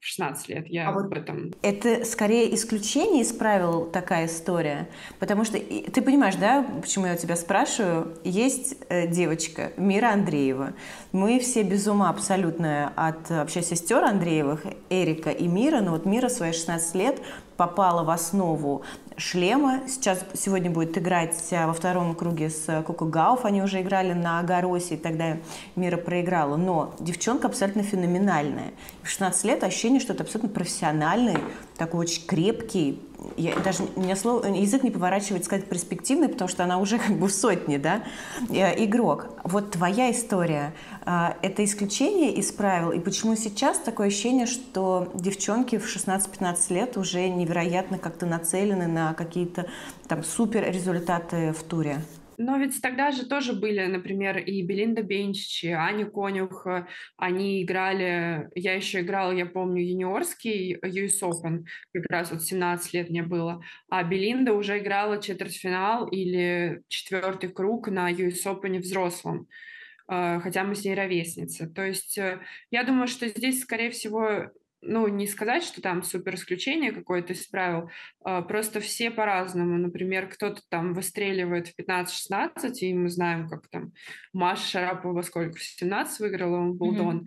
в 0.00 0.06
16 0.06 0.48
лет. 0.48 0.66
Я 0.68 0.88
а 0.88 0.92
об 0.92 1.12
этом... 1.12 1.52
Это 1.62 2.04
скорее 2.04 2.54
исключение 2.54 3.22
из 3.22 3.32
правил 3.32 3.84
такая 3.84 4.26
история. 4.26 4.88
Потому 5.18 5.44
что 5.44 5.58
ты 5.58 6.02
понимаешь, 6.02 6.36
да, 6.36 6.66
почему 6.80 7.06
я 7.06 7.14
у 7.14 7.18
тебя 7.18 7.36
спрашиваю? 7.36 8.16
Есть 8.24 8.76
э, 8.88 9.06
девочка 9.06 9.72
Мира 9.76 10.12
Андреева. 10.12 10.72
Мы 11.12 11.38
все 11.38 11.62
без 11.62 11.86
ума 11.86 12.08
абсолютно 12.08 12.92
от 12.96 13.28
вообще 13.28 13.62
сестер 13.62 14.02
Андреевых, 14.02 14.64
Эрика 14.88 15.30
и 15.30 15.46
Мира. 15.46 15.80
Но 15.80 15.92
вот 15.92 16.06
Мира 16.06 16.30
свои 16.30 16.52
16 16.52 16.94
лет 16.94 17.20
попала 17.58 18.02
в 18.02 18.08
основу 18.08 18.82
шлема. 19.20 19.82
Сейчас 19.86 20.24
сегодня 20.34 20.70
будет 20.70 20.96
играть 20.98 21.36
э, 21.50 21.66
во 21.66 21.72
втором 21.72 22.14
круге 22.14 22.50
с 22.50 22.64
Коко 22.86 23.04
Гауф. 23.04 23.44
Они 23.44 23.62
уже 23.62 23.80
играли 23.82 24.12
на 24.12 24.40
Агаросе, 24.40 24.94
и 24.94 24.96
тогда 24.96 25.36
Мира 25.76 25.96
проиграла. 25.96 26.56
Но 26.56 26.94
девчонка 26.98 27.48
абсолютно 27.48 27.82
феноменальная. 27.82 28.72
В 29.02 29.08
16 29.08 29.44
лет 29.44 29.62
ощущение, 29.62 30.00
что 30.00 30.14
это 30.14 30.24
абсолютно 30.24 30.48
профессиональный, 30.48 31.38
такой 31.76 32.00
очень 32.00 32.26
крепкий, 32.26 33.00
я, 33.36 33.54
даже 33.56 33.84
у 33.96 34.00
меня 34.00 34.16
слово, 34.16 34.46
язык 34.46 34.82
не 34.82 34.90
поворачивает 34.90 35.44
сказать 35.44 35.66
перспективный, 35.66 36.28
потому 36.28 36.48
что 36.48 36.64
она 36.64 36.78
уже 36.78 36.98
как 37.06 37.16
бы 37.18 37.28
в 37.28 37.32
сотне, 37.32 37.78
да, 37.78 38.02
э, 38.48 38.84
игрок. 38.84 39.28
Вот 39.44 39.72
твоя 39.72 40.10
история, 40.10 40.72
это 41.42 41.64
исключение 41.64 42.34
из 42.34 42.52
правил, 42.52 42.92
и 42.92 43.00
почему 43.00 43.36
сейчас 43.36 43.78
такое 43.78 44.08
ощущение, 44.08 44.46
что 44.46 45.10
девчонки 45.14 45.78
в 45.78 45.86
16-15 45.86 46.74
лет 46.74 46.96
уже 46.96 47.28
невероятно 47.28 47.98
как-то 47.98 48.26
нацелены 48.26 48.86
на 48.86 49.14
какие-то 49.14 49.66
там 50.08 50.22
супер 50.22 50.70
результаты 50.70 51.52
в 51.52 51.62
туре? 51.62 52.02
Но 52.42 52.56
ведь 52.56 52.80
тогда 52.80 53.10
же 53.10 53.26
тоже 53.26 53.52
были, 53.52 53.84
например, 53.84 54.38
и 54.38 54.62
Белинда 54.62 55.02
Бенчич, 55.02 55.62
и 55.62 55.72
Аня 55.72 56.06
Конюх, 56.06 56.66
они 57.18 57.62
играли, 57.62 58.48
я 58.54 58.72
еще 58.72 59.00
играла, 59.00 59.32
я 59.32 59.44
помню, 59.44 59.82
юниорский 59.82 60.76
US 60.76 61.20
Open, 61.22 61.64
как 61.92 62.06
раз 62.08 62.32
вот 62.32 62.42
17 62.42 62.94
лет 62.94 63.10
мне 63.10 63.22
было, 63.22 63.62
а 63.90 64.02
Белинда 64.04 64.54
уже 64.54 64.78
играла 64.78 65.20
четвертьфинал 65.20 66.06
или 66.08 66.82
четвертый 66.88 67.50
круг 67.50 67.88
на 67.88 68.10
US 68.10 68.46
Open 68.46 68.78
взрослом 68.78 69.46
хотя 70.10 70.64
мы 70.64 70.74
с 70.74 70.84
ней 70.84 70.94
ровесницы. 70.94 71.68
То 71.68 71.86
есть 71.86 72.18
э, 72.18 72.40
я 72.70 72.82
думаю, 72.82 73.06
что 73.06 73.28
здесь, 73.28 73.62
скорее 73.62 73.90
всего, 73.90 74.50
ну, 74.82 75.06
не 75.08 75.26
сказать, 75.26 75.62
что 75.62 75.82
там 75.82 76.02
супер 76.02 76.34
исключение 76.34 76.92
какое-то 76.92 77.32
из 77.32 77.46
правил, 77.46 77.90
а, 78.24 78.42
просто 78.42 78.80
все 78.80 79.10
по-разному. 79.10 79.76
Например, 79.78 80.26
кто-то 80.28 80.62
там 80.68 80.94
выстреливает 80.94 81.68
в 81.68 81.78
15-16, 81.78 82.72
и 82.80 82.94
мы 82.94 83.08
знаем, 83.10 83.48
как 83.48 83.68
там 83.68 83.92
Маша 84.32 84.66
Шарапова 84.66 85.22
сколько, 85.22 85.58
в 85.58 85.62
17 85.62 86.20
выиграла 86.20 86.56
он 86.56 86.74
Булдон. 86.74 87.18
Mm-hmm. 87.18 87.26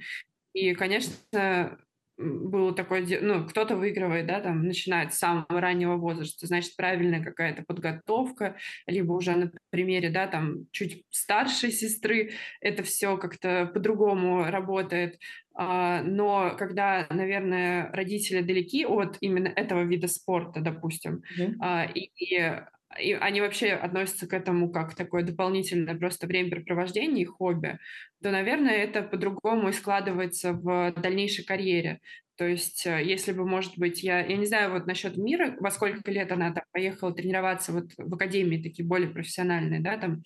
И, 0.53 0.73
конечно, 0.73 1.77
было 2.17 2.73
такое, 2.73 3.05
ну, 3.21 3.45
кто-то 3.47 3.75
выигрывает, 3.75 4.27
да, 4.27 4.39
там, 4.39 4.67
начинает 4.67 5.13
с 5.13 5.19
самого 5.19 5.59
раннего 5.59 5.95
возраста, 5.97 6.45
значит, 6.47 6.75
правильная 6.75 7.23
какая-то 7.23 7.63
подготовка, 7.63 8.55
либо 8.85 9.13
уже 9.13 9.35
на 9.35 9.51
примере, 9.69 10.09
да, 10.09 10.27
там, 10.27 10.67
чуть 10.71 11.03
старшей 11.09 11.71
сестры 11.71 12.31
это 12.61 12.83
все 12.83 13.17
как-то 13.17 13.69
по-другому 13.73 14.45
работает. 14.45 15.19
а, 15.55 16.01
но 16.03 16.55
когда, 16.57 17.07
наверное, 17.09 17.91
родители 17.91 18.41
далеки 18.41 18.85
от 18.85 19.17
именно 19.21 19.47
этого 19.47 19.83
вида 19.83 20.07
спорта, 20.07 20.61
допустим, 20.61 21.21
mm-hmm. 21.39 21.93
и, 21.93 22.61
и 22.99 23.13
они 23.13 23.41
вообще 23.41 23.71
относятся 23.71 24.27
к 24.27 24.33
этому 24.33 24.71
как 24.71 24.95
такое 24.95 25.23
дополнительное 25.23 25.95
просто 25.95 26.27
времяпрепровождение 26.27 27.23
и 27.23 27.27
хобби, 27.27 27.79
то, 28.21 28.31
наверное, 28.31 28.75
это 28.75 29.01
по-другому 29.01 29.69
и 29.69 29.73
складывается 29.73 30.53
в 30.53 30.93
дальнейшей 30.97 31.45
карьере. 31.45 31.99
То 32.35 32.47
есть, 32.47 32.85
э, 32.87 33.03
если 33.03 33.31
бы, 33.31 33.45
может 33.45 33.77
быть, 33.77 34.01
я, 34.03 34.25
я 34.25 34.37
не 34.37 34.45
знаю, 34.45 34.71
вот 34.71 34.87
насчет 34.87 35.17
мира, 35.17 35.55
во 35.59 35.69
сколько 35.69 36.09
лет 36.11 36.31
она 36.31 36.51
там 36.51 36.63
поехала 36.71 37.13
тренироваться 37.13 37.71
вот 37.71 37.91
в 37.97 38.13
академии, 38.13 38.61
такие 38.61 38.87
более 38.87 39.09
профессиональные, 39.09 39.81
да, 39.81 39.97
там, 39.97 40.23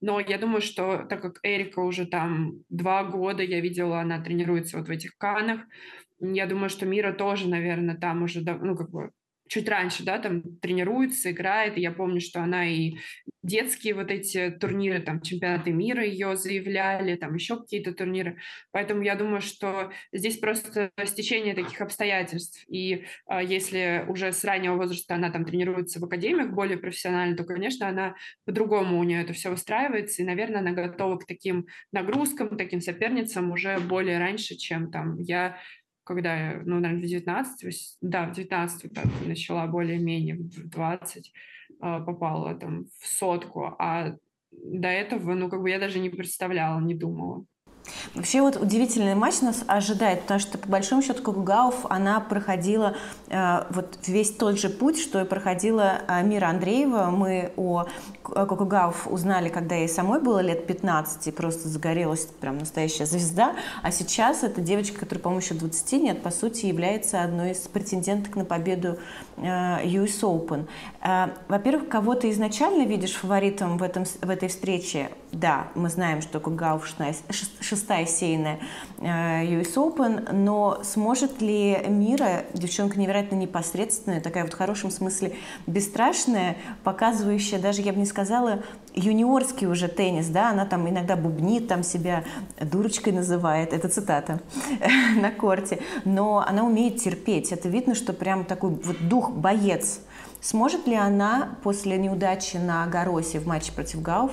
но 0.00 0.20
я 0.20 0.38
думаю, 0.38 0.62
что 0.62 1.04
так 1.08 1.20
как 1.20 1.40
Эрика 1.42 1.80
уже 1.80 2.06
там 2.06 2.64
два 2.70 3.04
года, 3.04 3.42
я 3.42 3.60
видела, 3.60 4.00
она 4.00 4.22
тренируется 4.22 4.78
вот 4.78 4.88
в 4.88 4.90
этих 4.90 5.16
канах, 5.18 5.60
я 6.20 6.46
думаю, 6.46 6.70
что 6.70 6.86
Мира 6.86 7.12
тоже, 7.12 7.48
наверное, 7.48 7.96
там 7.96 8.22
уже, 8.22 8.40
ну, 8.40 8.76
как 8.76 8.90
бы 8.90 9.10
чуть 9.48 9.68
раньше, 9.68 10.04
да, 10.04 10.18
там 10.18 10.42
тренируется, 10.58 11.30
играет. 11.30 11.76
Я 11.76 11.92
помню, 11.92 12.20
что 12.20 12.42
она 12.42 12.66
и 12.66 12.96
детские 13.42 13.94
вот 13.94 14.10
эти 14.10 14.50
турниры, 14.50 15.00
там, 15.00 15.20
чемпионаты 15.20 15.70
мира 15.70 16.02
ее 16.02 16.34
заявляли, 16.36 17.14
там 17.16 17.34
еще 17.34 17.58
какие-то 17.58 17.92
турниры. 17.92 18.38
Поэтому 18.72 19.02
я 19.02 19.16
думаю, 19.16 19.42
что 19.42 19.92
здесь 20.12 20.38
просто 20.38 20.90
стечение 21.04 21.54
таких 21.54 21.80
обстоятельств. 21.80 22.64
И 22.68 23.04
а, 23.26 23.42
если 23.42 24.04
уже 24.08 24.32
с 24.32 24.42
раннего 24.44 24.76
возраста 24.76 25.14
она 25.14 25.30
там 25.30 25.44
тренируется 25.44 26.00
в 26.00 26.04
академиях 26.04 26.50
более 26.50 26.78
профессионально, 26.78 27.36
то, 27.36 27.44
конечно, 27.44 27.86
она 27.86 28.14
по-другому 28.46 28.98
у 28.98 29.04
нее 29.04 29.22
это 29.22 29.34
все 29.34 29.50
выстраивается. 29.50 30.22
И, 30.22 30.26
наверное, 30.26 30.60
она 30.60 30.72
готова 30.72 31.18
к 31.18 31.26
таким 31.26 31.66
нагрузкам, 31.92 32.56
таким 32.56 32.80
соперницам 32.80 33.50
уже 33.50 33.78
более 33.78 34.18
раньше, 34.18 34.56
чем 34.56 34.90
там 34.90 35.20
я 35.20 35.58
когда 36.04 36.52
я, 36.52 36.62
ну, 36.64 36.80
наверное, 36.80 37.04
в 37.04 37.08
19, 37.08 37.98
да, 38.00 38.26
в 38.26 38.32
19 38.32 38.92
так, 38.92 39.06
начала 39.26 39.66
более-менее, 39.66 40.36
в 40.36 40.68
20 40.68 41.32
а, 41.80 42.00
попала 42.00 42.54
там 42.54 42.86
в 43.00 43.06
сотку, 43.06 43.74
а 43.78 44.16
до 44.52 44.88
этого, 44.88 45.34
ну, 45.34 45.48
как 45.48 45.62
бы 45.62 45.70
я 45.70 45.78
даже 45.78 45.98
не 45.98 46.10
представляла, 46.10 46.80
не 46.80 46.94
думала. 46.94 47.44
Вообще 48.14 48.40
вот 48.40 48.56
удивительный 48.56 49.14
матч 49.14 49.40
нас 49.40 49.64
ожидает, 49.66 50.22
потому 50.22 50.40
что 50.40 50.58
по 50.58 50.68
большому 50.68 51.02
счету 51.02 51.22
Кокугауф, 51.22 51.86
она 51.88 52.20
проходила 52.20 52.96
э, 53.28 53.64
вот 53.70 53.98
весь 54.06 54.30
тот 54.30 54.58
же 54.58 54.68
путь, 54.68 54.98
что 54.98 55.20
и 55.20 55.24
проходила 55.24 56.00
э, 56.08 56.22
Мира 56.22 56.46
Андреева. 56.46 57.06
Мы 57.10 57.52
о 57.56 57.86
Кокугауф 58.22 59.06
узнали, 59.08 59.48
когда 59.48 59.74
ей 59.74 59.88
самой 59.88 60.20
было 60.20 60.40
лет 60.40 60.66
15, 60.66 61.26
и 61.26 61.30
просто 61.30 61.68
загорелась 61.68 62.26
прям 62.40 62.58
настоящая 62.58 63.06
звезда. 63.06 63.54
А 63.82 63.90
сейчас 63.90 64.42
эта 64.42 64.60
девочка, 64.60 65.00
которая, 65.00 65.22
по-моему, 65.22 65.42
еще 65.42 65.54
20 65.54 65.92
нет, 65.94 66.22
по 66.22 66.30
сути, 66.30 66.66
является 66.66 67.22
одной 67.22 67.52
из 67.52 67.58
претенденток 67.58 68.36
на 68.36 68.44
победу 68.44 68.98
э, 69.36 69.42
US 69.42 70.20
Open. 70.22 70.66
Э, 71.02 71.28
во-первых, 71.48 71.88
кого 71.88 72.14
ты 72.14 72.30
изначально 72.30 72.84
видишь 72.86 73.12
фаворитом 73.12 73.76
в, 73.78 73.82
этом, 73.82 74.04
в 74.04 74.30
этой 74.30 74.48
встрече? 74.48 75.10
Да, 75.32 75.68
мы 75.74 75.88
знаем, 75.88 76.22
что 76.22 76.38
Кокугауф 76.38 76.86
шестая 77.74 78.06
сейная 78.06 78.60
US 78.98 79.74
Open, 79.74 80.32
но 80.32 80.80
сможет 80.84 81.42
ли 81.42 81.78
Мира, 81.88 82.44
девчонка 82.54 82.98
невероятно 82.98 83.34
непосредственная, 83.34 84.20
такая 84.20 84.44
вот 84.44 84.52
в 84.52 84.56
хорошем 84.56 84.90
смысле 84.90 85.34
бесстрашная, 85.66 86.56
показывающая 86.84 87.58
даже, 87.58 87.82
я 87.82 87.92
бы 87.92 87.98
не 87.98 88.06
сказала, 88.06 88.62
юниорский 88.94 89.66
уже 89.66 89.88
теннис, 89.88 90.28
да, 90.28 90.50
она 90.50 90.66
там 90.66 90.88
иногда 90.88 91.16
бубнит, 91.16 91.66
там 91.66 91.82
себя 91.82 92.24
дурочкой 92.60 93.12
называет, 93.12 93.72
это 93.72 93.88
цитата, 93.88 94.40
на 95.16 95.30
корте, 95.32 95.80
но 96.04 96.44
она 96.46 96.64
умеет 96.64 96.98
терпеть, 96.98 97.50
это 97.50 97.68
видно, 97.68 97.94
что 97.94 98.12
прям 98.12 98.44
такой 98.44 98.70
вот 98.70 99.08
дух 99.08 99.30
боец. 99.30 100.00
Сможет 100.40 100.86
ли 100.86 100.94
она 100.94 101.56
после 101.62 101.96
неудачи 101.96 102.58
на 102.58 102.86
Горосе 102.86 103.40
в 103.40 103.46
матче 103.46 103.72
против 103.72 104.02
Гауф 104.02 104.30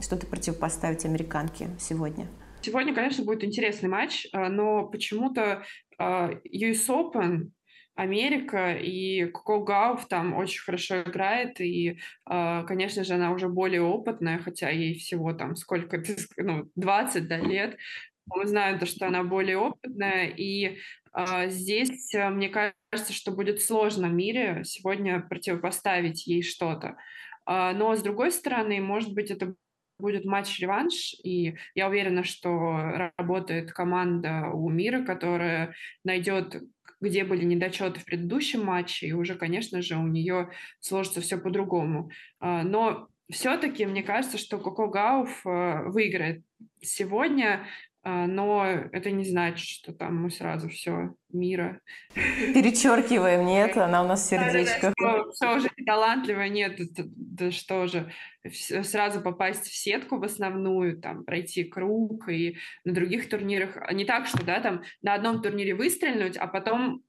что-то 0.00 0.26
противопоставить 0.26 1.04
американке 1.04 1.70
сегодня? 1.78 2.26
Сегодня, 2.64 2.94
конечно, 2.94 3.22
будет 3.22 3.44
интересный 3.44 3.90
матч, 3.90 4.26
а, 4.32 4.48
но 4.48 4.86
почему-то 4.86 5.66
а, 5.98 6.30
US 6.44 6.88
Open 6.88 7.50
Америка, 7.94 8.72
и 8.72 9.26
Коко 9.26 9.62
Гауф 9.62 10.08
там 10.08 10.32
очень 10.32 10.62
хорошо 10.62 11.02
играет, 11.02 11.60
и, 11.60 11.98
а, 12.24 12.62
конечно 12.62 13.04
же, 13.04 13.12
она 13.12 13.32
уже 13.32 13.50
более 13.50 13.82
опытная, 13.82 14.38
хотя 14.38 14.70
ей 14.70 14.98
всего 14.98 15.34
там 15.34 15.56
сколько, 15.56 16.02
ну, 16.38 16.70
20 16.74 17.28
да, 17.28 17.36
лет. 17.36 17.76
Мы 18.34 18.46
знаем 18.46 18.78
то, 18.78 18.86
что 18.86 19.08
она 19.08 19.22
более 19.24 19.58
опытная, 19.58 20.32
и 20.34 20.78
здесь, 21.48 22.14
мне 22.14 22.48
кажется, 22.48 23.12
что 23.12 23.30
будет 23.30 23.60
сложно 23.60 24.06
мире 24.06 24.62
сегодня 24.64 25.20
противопоставить 25.20 26.26
ей 26.26 26.42
что-то. 26.42 26.96
Но, 27.46 27.94
с 27.94 28.02
другой 28.02 28.32
стороны, 28.32 28.80
может 28.80 29.12
быть, 29.12 29.30
это 29.30 29.54
будет 29.98 30.24
матч-реванш, 30.24 31.14
и 31.22 31.56
я 31.74 31.88
уверена, 31.88 32.24
что 32.24 33.10
работает 33.16 33.72
команда 33.72 34.50
у 34.52 34.68
мира, 34.68 35.04
которая 35.04 35.74
найдет 36.04 36.62
где 37.00 37.22
были 37.22 37.44
недочеты 37.44 38.00
в 38.00 38.04
предыдущем 38.06 38.64
матче, 38.64 39.08
и 39.08 39.12
уже, 39.12 39.34
конечно 39.34 39.82
же, 39.82 39.96
у 39.96 40.06
нее 40.06 40.50
сложится 40.80 41.20
все 41.20 41.36
по-другому. 41.36 42.10
А, 42.40 42.62
но 42.62 43.08
все-таки 43.30 43.86
мне 43.86 44.02
кажется, 44.02 44.38
что 44.38 44.58
Коко 44.58 44.88
Гауф 44.88 45.46
э, 45.46 45.82
выиграет 45.86 46.42
сегодня. 46.80 47.66
А, 48.06 48.26
но 48.26 48.66
это 48.92 49.10
не 49.10 49.24
значит, 49.24 49.66
что 49.66 49.94
там 49.94 50.22
мы 50.22 50.30
сразу 50.30 50.68
все 50.68 51.14
мира. 51.32 51.80
Перечеркиваем, 52.14 53.46
нет, 53.46 53.78
она 53.78 54.02
у 54.02 54.06
нас 54.06 54.28
сердечко. 54.28 54.92
Да, 54.98 55.12
да, 55.12 55.24
да, 55.24 55.30
все 55.30 55.56
уже 55.56 55.70
талантливая, 55.86 56.50
нет, 56.50 56.78
да 56.98 57.50
что 57.50 57.86
же, 57.86 58.12
сразу 58.52 59.22
попасть 59.22 59.66
в 59.66 59.74
сетку 59.74 60.18
в 60.18 60.24
основную, 60.24 61.00
там, 61.00 61.24
пройти 61.24 61.64
круг 61.64 62.28
и 62.28 62.58
на 62.84 62.92
других 62.92 63.30
турнирах. 63.30 63.90
Не 63.90 64.04
так, 64.04 64.26
что, 64.26 64.44
да, 64.44 64.60
там 64.60 64.82
на 65.00 65.14
одном 65.14 65.40
турнире 65.40 65.74
выстрелить, 65.74 66.36
а 66.36 66.46
потом 66.46 67.02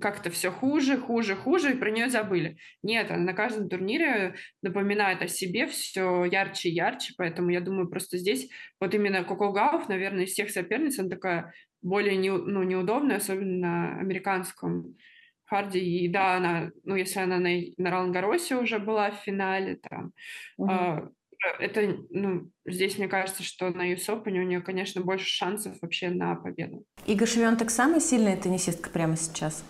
как-то 0.00 0.30
все 0.30 0.50
хуже, 0.50 0.96
хуже, 0.96 1.36
хуже, 1.36 1.72
и 1.72 1.76
про 1.76 1.90
нее 1.90 2.08
забыли. 2.08 2.56
Нет, 2.82 3.10
она 3.10 3.24
на 3.24 3.32
каждом 3.34 3.68
турнире 3.68 4.34
напоминает 4.62 5.22
о 5.22 5.28
себе 5.28 5.66
все 5.66 6.24
ярче 6.24 6.68
и 6.68 6.72
ярче, 6.72 7.14
поэтому 7.16 7.50
я 7.50 7.60
думаю, 7.60 7.88
просто 7.88 8.18
здесь 8.18 8.48
вот 8.80 8.94
именно 8.94 9.24
Коко 9.24 9.52
Гауф, 9.52 9.88
наверное, 9.88 10.24
из 10.24 10.32
всех 10.32 10.50
соперниц, 10.50 10.98
она 10.98 11.08
такая 11.08 11.52
более 11.82 12.16
не, 12.16 12.30
ну, 12.30 12.62
неудобная, 12.62 13.16
особенно 13.16 13.58
на 13.58 13.98
американском 13.98 14.96
харде. 15.44 15.80
И 15.80 16.08
да, 16.08 16.36
она, 16.36 16.70
ну, 16.84 16.96
если 16.96 17.20
она 17.20 17.38
на, 17.38 17.50
на 17.76 17.90
Ролангаросе 17.90 18.56
уже 18.56 18.78
была 18.78 19.10
в 19.10 19.16
финале, 19.16 19.76
там, 19.76 20.12
mm-hmm. 20.60 21.06
э, 21.06 21.08
это, 21.60 21.96
ну, 22.10 22.50
здесь 22.66 22.98
мне 22.98 23.08
кажется, 23.08 23.42
что 23.42 23.70
на 23.70 23.92
Open 23.92 24.32
у 24.32 24.42
нее, 24.42 24.60
конечно, 24.60 25.00
больше 25.02 25.26
шансов 25.26 25.76
вообще 25.80 26.10
на 26.10 26.34
победу. 26.34 26.84
Ига 27.06 27.26
Швентек 27.26 27.70
самая 27.70 28.00
сильная 28.00 28.36
теннисистка 28.36 28.90
прямо 28.90 29.16
сейчас? 29.16 29.64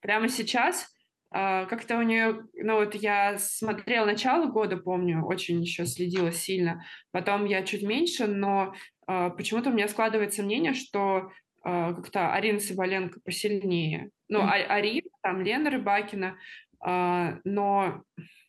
Прямо 0.00 0.28
сейчас 0.28 0.90
а, 1.30 1.66
как-то 1.66 1.98
у 1.98 2.02
нее, 2.02 2.46
ну 2.54 2.76
вот 2.76 2.94
я 2.94 3.36
смотрела 3.38 4.06
начало 4.06 4.46
года, 4.46 4.78
помню, 4.78 5.24
очень 5.24 5.60
еще 5.60 5.84
следила 5.84 6.32
сильно, 6.32 6.84
потом 7.10 7.44
я 7.44 7.62
чуть 7.62 7.82
меньше, 7.82 8.26
но 8.26 8.74
а, 9.06 9.30
почему-то 9.30 9.70
у 9.70 9.72
меня 9.74 9.88
складывается 9.88 10.42
мнение, 10.42 10.72
что 10.72 11.30
а, 11.62 11.92
как-то 11.92 12.32
Арина 12.32 12.60
Соболенко 12.60 13.20
посильнее. 13.20 14.10
Ну, 14.28 14.40
mm-hmm. 14.40 14.66
Арина, 14.68 15.08
там 15.22 15.42
Лена 15.42 15.70
Рыбакина, 15.70 16.36
но 16.80 18.02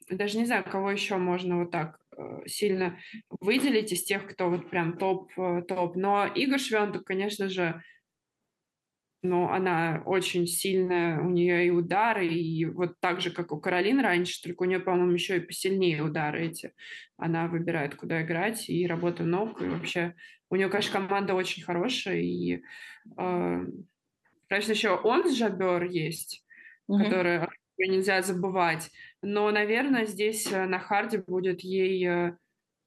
даже 0.10 0.38
не 0.38 0.46
знаю, 0.46 0.64
кого 0.64 0.92
еще 0.92 1.18
можно 1.18 1.60
вот 1.60 1.72
так 1.72 2.00
сильно 2.46 3.00
выделить 3.40 3.94
из 3.94 4.04
тех, 4.04 4.28
кто 4.28 4.50
вот 4.50 4.70
прям 4.70 4.98
топ-топ. 4.98 5.96
Но 5.96 6.28
Игорь 6.28 6.60
Швентук, 6.60 7.06
конечно 7.06 7.50
же, 7.50 7.82
но 9.22 9.52
она 9.52 10.02
очень 10.06 10.48
сильная, 10.48 11.20
у 11.20 11.30
нее 11.30 11.68
и 11.68 11.70
удары, 11.70 12.28
и 12.28 12.66
вот 12.66 13.00
так 13.00 13.20
же, 13.20 13.32
как 13.32 13.52
у 13.52 13.60
Каролины 13.60 14.02
раньше, 14.02 14.42
только 14.42 14.64
у 14.64 14.66
нее, 14.66 14.80
по-моему, 14.80 15.12
еще 15.12 15.38
и 15.38 15.42
посильнее 15.42 16.04
удары 16.04 16.48
эти. 16.48 16.74
Она 17.18 17.48
выбирает, 17.48 17.96
куда 17.96 18.22
играть, 18.22 18.70
и 18.70 18.88
работа 18.88 19.24
ног, 19.24 19.62
и 19.62 19.68
вообще 19.68 20.16
у 20.50 20.56
нее, 20.56 20.70
конечно, 20.70 20.94
команда 20.94 21.34
очень 21.34 21.64
хорошая, 21.64 22.18
и, 22.18 22.62
э, 23.18 23.66
конечно, 24.48 24.72
еще 24.72 24.96
он 24.96 25.30
с 25.30 25.36
Жабер 25.36 25.84
есть, 25.84 26.46
mm-hmm. 26.90 27.04
который 27.04 27.48
нельзя 27.78 28.22
забывать, 28.22 28.90
но, 29.22 29.52
наверное, 29.52 30.06
здесь 30.06 30.52
э, 30.52 30.66
на 30.66 30.80
харде 30.80 31.18
будет 31.20 31.62
ей 31.62 32.06
э, 32.08 32.38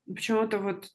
почему-то 0.07 0.59
вот 0.59 0.89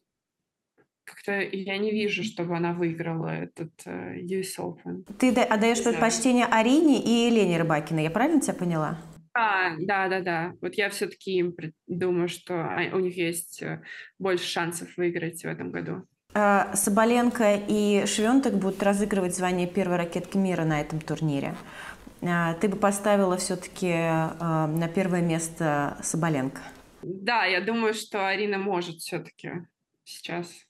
как-то 1.07 1.39
я 1.39 1.77
не 1.77 1.91
вижу, 1.91 2.23
чтобы 2.23 2.55
она 2.57 2.73
выиграла 2.73 3.29
этот 3.29 3.71
uh, 3.85 4.15
US 4.19 4.57
Open. 4.59 5.05
Ты 5.17 5.31
отдаешь 5.31 5.83
предпочтение 5.83 6.45
Арине 6.45 7.01
и 7.01 7.27
Елене 7.27 7.57
Рыбакиной, 7.57 8.03
я 8.03 8.11
правильно 8.11 8.41
тебя 8.41 8.53
поняла? 8.53 8.97
А, 9.33 9.75
да, 9.79 10.07
да, 10.07 10.19
да. 10.21 10.53
Вот 10.61 10.75
я 10.75 10.89
все-таки 10.89 11.53
думаю, 11.85 12.27
что 12.27 12.69
у 12.91 12.99
них 12.99 13.15
есть 13.17 13.61
э, 13.61 13.83
больше 14.17 14.47
шансов 14.47 14.89
выиграть 14.97 15.43
в 15.43 15.45
этом 15.45 15.69
году. 15.69 16.07
А, 16.33 16.75
Соболенко 16.75 17.61
и 17.67 18.05
Швентек 18.07 18.53
будут 18.53 18.81
разыгрывать 18.81 19.35
звание 19.35 19.67
первой 19.67 19.97
ракетки 19.97 20.37
мира 20.37 20.63
на 20.63 20.81
этом 20.81 20.99
турнире. 20.99 21.55
А, 22.21 22.55
ты 22.55 22.67
бы 22.67 22.77
поставила 22.77 23.37
все-таки 23.37 23.91
а, 23.93 24.67
на 24.67 24.87
первое 24.87 25.21
место 25.21 25.97
Соболенко? 26.01 26.61
Да, 27.03 27.45
я 27.45 27.61
думаю, 27.61 27.93
что 27.93 28.27
Арина 28.27 28.57
может 28.57 28.97
все-таки 28.97 29.51
сейчас. 30.03 30.66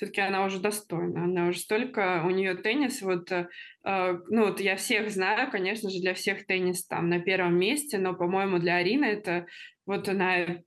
Все-таки 0.00 0.22
она 0.22 0.46
уже 0.46 0.60
достойна. 0.60 1.24
Она 1.24 1.48
уже 1.48 1.58
столько... 1.58 2.22
У 2.24 2.30
нее 2.30 2.54
теннис, 2.54 3.02
вот... 3.02 3.30
Э, 3.30 3.48
ну, 3.84 4.46
вот 4.46 4.58
я 4.58 4.76
всех 4.76 5.10
знаю, 5.10 5.50
конечно 5.50 5.90
же, 5.90 6.00
для 6.00 6.14
всех 6.14 6.46
теннис 6.46 6.86
там 6.86 7.10
на 7.10 7.20
первом 7.20 7.58
месте, 7.58 7.98
но, 7.98 8.14
по-моему, 8.14 8.58
для 8.58 8.76
Арины 8.76 9.04
это 9.04 9.44
вот 9.84 10.08
она 10.08 10.62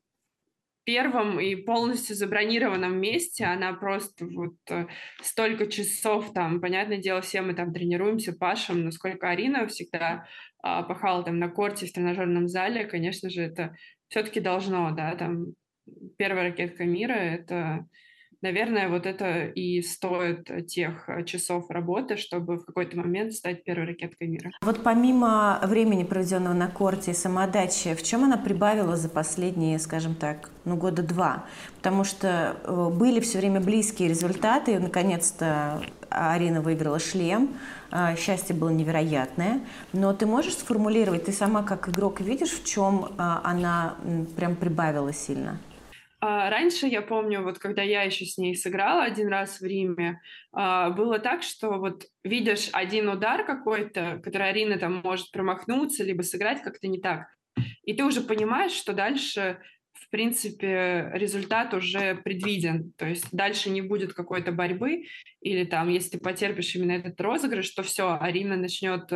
первом 0.84 1.40
и 1.40 1.56
полностью 1.56 2.16
забронированном 2.16 2.96
месте. 2.96 3.46
Она 3.46 3.74
просто 3.74 4.28
вот 4.28 4.54
э, 4.70 4.86
столько 5.24 5.66
часов 5.66 6.32
там, 6.32 6.62
понятное 6.62 6.98
дело, 6.98 7.22
все 7.22 7.42
мы 7.42 7.56
там 7.56 7.74
тренируемся, 7.74 8.34
пашем, 8.34 8.86
но 8.86 8.92
сколько 8.92 9.32
Арина 9.32 9.66
всегда 9.66 10.28
а, 10.62 10.84
пахала 10.84 11.24
там 11.24 11.40
на 11.40 11.50
корте 11.50 11.88
в 11.88 11.92
тренажерном 11.92 12.48
зале, 12.48 12.86
конечно 12.86 13.32
же, 13.32 13.42
это 13.42 13.76
все-таки 14.10 14.40
должно, 14.40 14.92
да, 14.92 15.16
там 15.16 15.56
первая 16.18 16.50
ракетка 16.50 16.86
мира, 16.86 17.14
это 17.14 17.88
наверное, 18.44 18.90
вот 18.90 19.06
это 19.06 19.46
и 19.46 19.82
стоит 19.82 20.68
тех 20.68 21.10
э, 21.10 21.24
часов 21.24 21.70
работы, 21.70 22.18
чтобы 22.18 22.58
в 22.58 22.66
какой-то 22.66 22.98
момент 22.98 23.34
стать 23.34 23.64
первой 23.64 23.88
ракеткой 23.88 24.28
мира. 24.28 24.52
Вот 24.62 24.84
помимо 24.84 25.60
времени, 25.64 26.04
проведенного 26.04 26.54
на 26.54 26.68
корте 26.68 27.12
и 27.12 27.14
самоотдачи, 27.14 27.96
в 27.96 28.04
чем 28.04 28.26
она 28.26 28.38
прибавила 28.38 28.96
за 28.96 29.10
последние, 29.10 29.80
скажем 29.80 30.14
так, 30.14 30.52
ну, 30.66 30.76
года 30.76 31.02
два? 31.02 31.46
Потому 31.78 32.04
что 32.04 32.58
э, 32.64 32.90
были 32.94 33.20
все 33.22 33.40
время 33.40 33.62
близкие 33.62 34.10
результаты, 34.10 34.74
и 34.74 34.80
наконец-то 34.80 35.82
Арина 36.10 36.62
выиграла 36.62 37.00
шлем, 37.00 37.50
э, 37.92 38.16
счастье 38.18 38.54
было 38.54 38.70
невероятное. 38.70 39.62
Но 39.94 40.14
ты 40.14 40.26
можешь 40.26 40.56
сформулировать, 40.56 41.26
ты 41.26 41.32
сама 41.32 41.64
как 41.64 41.88
игрок 41.88 42.20
видишь, 42.20 42.52
в 42.52 42.66
чем 42.66 43.08
она 43.18 43.96
прям 44.36 44.56
прибавила 44.56 45.14
сильно? 45.14 45.60
А, 46.26 46.50
раньше, 46.50 46.88
я 46.88 47.02
помню, 47.02 47.44
вот 47.44 47.60
когда 47.60 47.82
я 47.82 48.04
еще 48.04 48.24
с 48.24 48.38
ней 48.38 48.56
сыграла 48.56 49.04
один 49.04 49.28
раз 49.28 49.60
в 49.60 49.66
Риме, 49.66 50.22
а, 50.54 50.90
было 50.90 51.20
так, 51.20 51.44
что 51.44 51.72
вот 51.72 52.06
видишь 52.24 52.70
один 52.72 53.10
удар 53.10 53.46
какой-то, 53.46 54.22
который 54.24 54.48
Арина 54.48 54.80
там 54.80 55.02
может 55.04 55.34
промахнуться, 55.34 56.06
либо 56.06 56.22
сыграть 56.22 56.64
как-то 56.64 56.88
не 56.88 57.02
так, 57.02 57.28
и 57.84 57.94
ты 57.94 58.06
уже 58.06 58.22
понимаешь, 58.22 58.72
что 58.72 58.94
дальше 58.94 59.60
в 59.94 60.10
принципе, 60.10 61.12
результат 61.14 61.74
уже 61.74 62.16
предвиден. 62.16 62.94
То 62.98 63.08
есть 63.08 63.28
дальше 63.32 63.70
не 63.70 63.82
будет 63.82 64.14
какой-то 64.14 64.52
борьбы, 64.52 65.06
или 65.42 65.66
там, 65.66 65.90
если 65.90 66.18
ты 66.18 66.20
потерпишь 66.20 66.76
именно 66.76 66.94
этот 66.94 67.20
розыгрыш, 67.20 67.70
то 67.72 67.84
все, 67.84 68.18
Арина 68.20 68.56
начнет, 68.56 69.10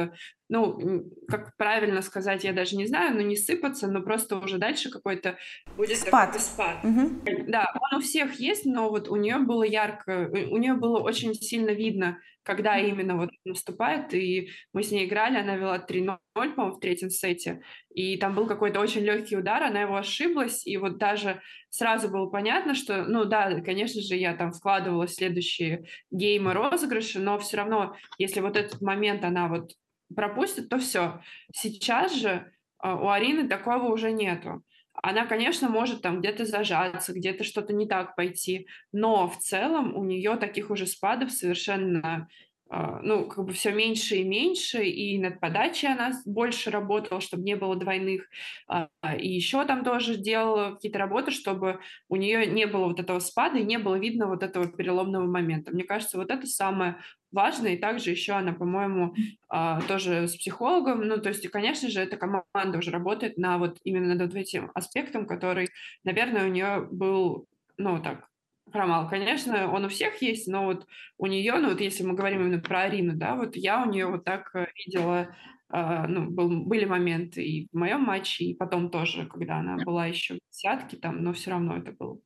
ну, 0.50 1.10
как 1.28 1.56
правильно 1.58 2.02
сказать, 2.02 2.44
я 2.44 2.54
даже 2.54 2.76
не 2.76 2.86
знаю, 2.86 3.16
но 3.16 3.22
не 3.22 3.36
сыпаться, 3.36 3.88
но 3.88 4.02
просто 4.02 4.38
уже 4.38 4.58
дальше 4.58 4.90
какой-то 4.90 5.38
будет 5.76 5.98
спад. 5.98 6.32
Такой 6.32 6.42
спад. 6.42 6.84
Угу. 6.84 7.46
Да, 7.48 7.74
он 7.80 8.00
у 8.00 8.02
всех 8.02 8.40
есть, 8.40 8.66
но 8.66 8.90
вот 8.90 9.08
у 9.10 9.16
нее 9.16 9.38
было 9.40 9.64
ярко, 9.64 10.30
у 10.50 10.58
нее 10.58 10.74
было 10.74 11.00
очень 11.00 11.34
сильно 11.34 11.72
видно, 11.72 12.20
когда 12.48 12.80
именно 12.80 13.18
вот 13.18 13.30
наступает, 13.44 14.14
и 14.14 14.52
мы 14.72 14.82
с 14.82 14.90
ней 14.90 15.06
играли, 15.06 15.38
она 15.38 15.58
вела 15.58 15.86
3-0, 15.86 16.18
по-моему, 16.32 16.72
в 16.72 16.80
третьем 16.80 17.10
сете, 17.10 17.62
и 17.94 18.16
там 18.16 18.36
был 18.36 18.48
какой-то 18.48 18.80
очень 18.80 19.02
легкий 19.02 19.36
удар, 19.36 19.64
она 19.64 19.82
его 19.82 19.98
ошиблась, 19.98 20.66
и 20.66 20.78
вот 20.78 20.98
даже 20.98 21.42
сразу 21.70 22.08
было 22.08 22.28
понятно, 22.28 22.74
что, 22.74 23.04
ну 23.04 23.26
да, 23.26 23.60
конечно 23.60 24.02
же, 24.02 24.16
я 24.16 24.34
там 24.34 24.54
вкладывала 24.54 25.10
следующие 25.10 25.88
геймы 26.10 26.54
розыгрыши, 26.54 27.20
но 27.20 27.38
все 27.38 27.58
равно, 27.58 27.98
если 28.18 28.40
вот 28.40 28.56
этот 28.56 28.80
момент 28.80 29.26
она 29.26 29.50
вот 29.50 29.74
пропустит, 30.16 30.70
то 30.70 30.80
все. 30.80 31.22
Сейчас 31.52 32.16
же 32.16 32.50
а, 32.78 32.96
у 32.96 33.10
Арины 33.10 33.50
такого 33.50 33.92
уже 33.92 34.14
нету. 34.14 34.64
Она, 35.04 35.26
конечно, 35.26 35.70
может 35.70 36.02
там 36.02 36.20
где-то 36.20 36.46
зажаться, 36.46 37.14
где-то 37.14 37.44
что-то 37.44 37.74
не 37.74 37.88
так 37.88 38.16
пойти, 38.16 38.68
но 38.92 39.28
в 39.28 39.38
целом 39.38 39.96
у 39.96 40.04
нее 40.04 40.38
таких 40.38 40.72
уже 40.72 40.88
спадов 40.88 41.32
совершенно 41.32 42.28
ну, 42.70 43.28
как 43.28 43.46
бы 43.46 43.54
все 43.54 43.72
меньше 43.72 44.18
и 44.18 44.24
меньше, 44.24 44.84
и 44.84 45.18
над 45.20 45.40
подачей 45.40 45.92
она 45.92 46.12
больше 46.26 46.70
работала, 46.72 47.22
чтобы 47.22 47.44
не 47.44 47.56
было 47.56 47.76
двойных, 47.76 48.24
а, 48.68 48.90
и 49.18 49.28
еще 49.28 49.64
там 49.66 49.84
тоже 49.84 50.18
делала 50.18 50.72
какие-то 50.72 51.00
работы, 51.00 51.32
чтобы 51.32 51.80
у 52.10 52.16
нее 52.16 52.46
не 52.46 52.68
было 52.68 52.88
вот 52.88 53.00
этого 53.00 53.20
спада 53.20 53.60
и 53.60 53.64
не 53.64 53.78
было 53.80 53.96
видно 53.96 54.28
вот 54.28 54.44
этого 54.44 54.68
переломного 54.68 55.26
момента. 55.26 55.72
Мне 55.72 55.84
кажется, 55.84 56.18
вот 56.18 56.30
это 56.30 56.46
самое 56.48 56.98
важное, 57.32 57.74
и 57.74 57.78
также 57.78 58.12
еще 58.12 58.34
она, 58.34 58.54
по-моему, 58.54 59.14
а, 59.50 59.82
тоже 59.82 60.28
с 60.28 60.36
психологом, 60.36 61.02
ну, 61.02 61.18
то 61.20 61.30
есть, 61.30 61.48
конечно 61.50 61.90
же, 61.90 62.02
эта 62.02 62.18
команда 62.18 62.78
уже 62.78 62.92
работает 62.92 63.38
на 63.38 63.58
вот 63.58 63.78
именно 63.84 64.16
над 64.16 64.34
этим 64.36 64.72
аспектом, 64.74 65.26
который, 65.26 65.70
наверное, 66.04 66.46
у 66.46 66.50
нее 66.50 66.88
был, 66.92 67.48
ну, 67.78 68.02
так, 68.02 68.28
хромал. 68.72 69.10
Конечно, 69.10 69.72
он 69.72 69.86
у 69.86 69.90
всех 69.90 70.22
есть, 70.22 70.48
но 70.48 70.66
вот 70.66 70.86
у 71.18 71.26
нее, 71.28 71.56
ну 71.58 71.70
вот 71.70 71.82
если 71.82 72.04
мы 72.04 72.14
говорим 72.14 72.42
именно 72.42 72.60
про 72.62 72.84
Арину, 72.84 73.14
да, 73.16 73.36
вот 73.36 73.56
я 73.56 73.84
у 73.84 73.90
нее 73.90 74.08
вот 74.08 74.24
так 74.24 74.54
э, 74.56 74.68
видела, 74.76 75.36
э, 75.72 76.08
ну, 76.08 76.30
был, 76.30 76.66
были 76.66 76.86
моменты 76.86 77.44
и 77.44 77.68
в 77.72 77.78
моем 77.78 78.02
матче, 78.02 78.46
и 78.46 78.56
потом 78.56 78.90
тоже, 78.90 79.26
когда 79.26 79.58
она 79.58 79.78
была 79.84 80.08
еще 80.08 80.36
в 80.36 80.40
десятке 80.52 80.98
там, 80.98 81.24
но 81.24 81.34
все 81.34 81.52
равно 81.52 81.78
это 81.78 81.92
было. 81.92 82.20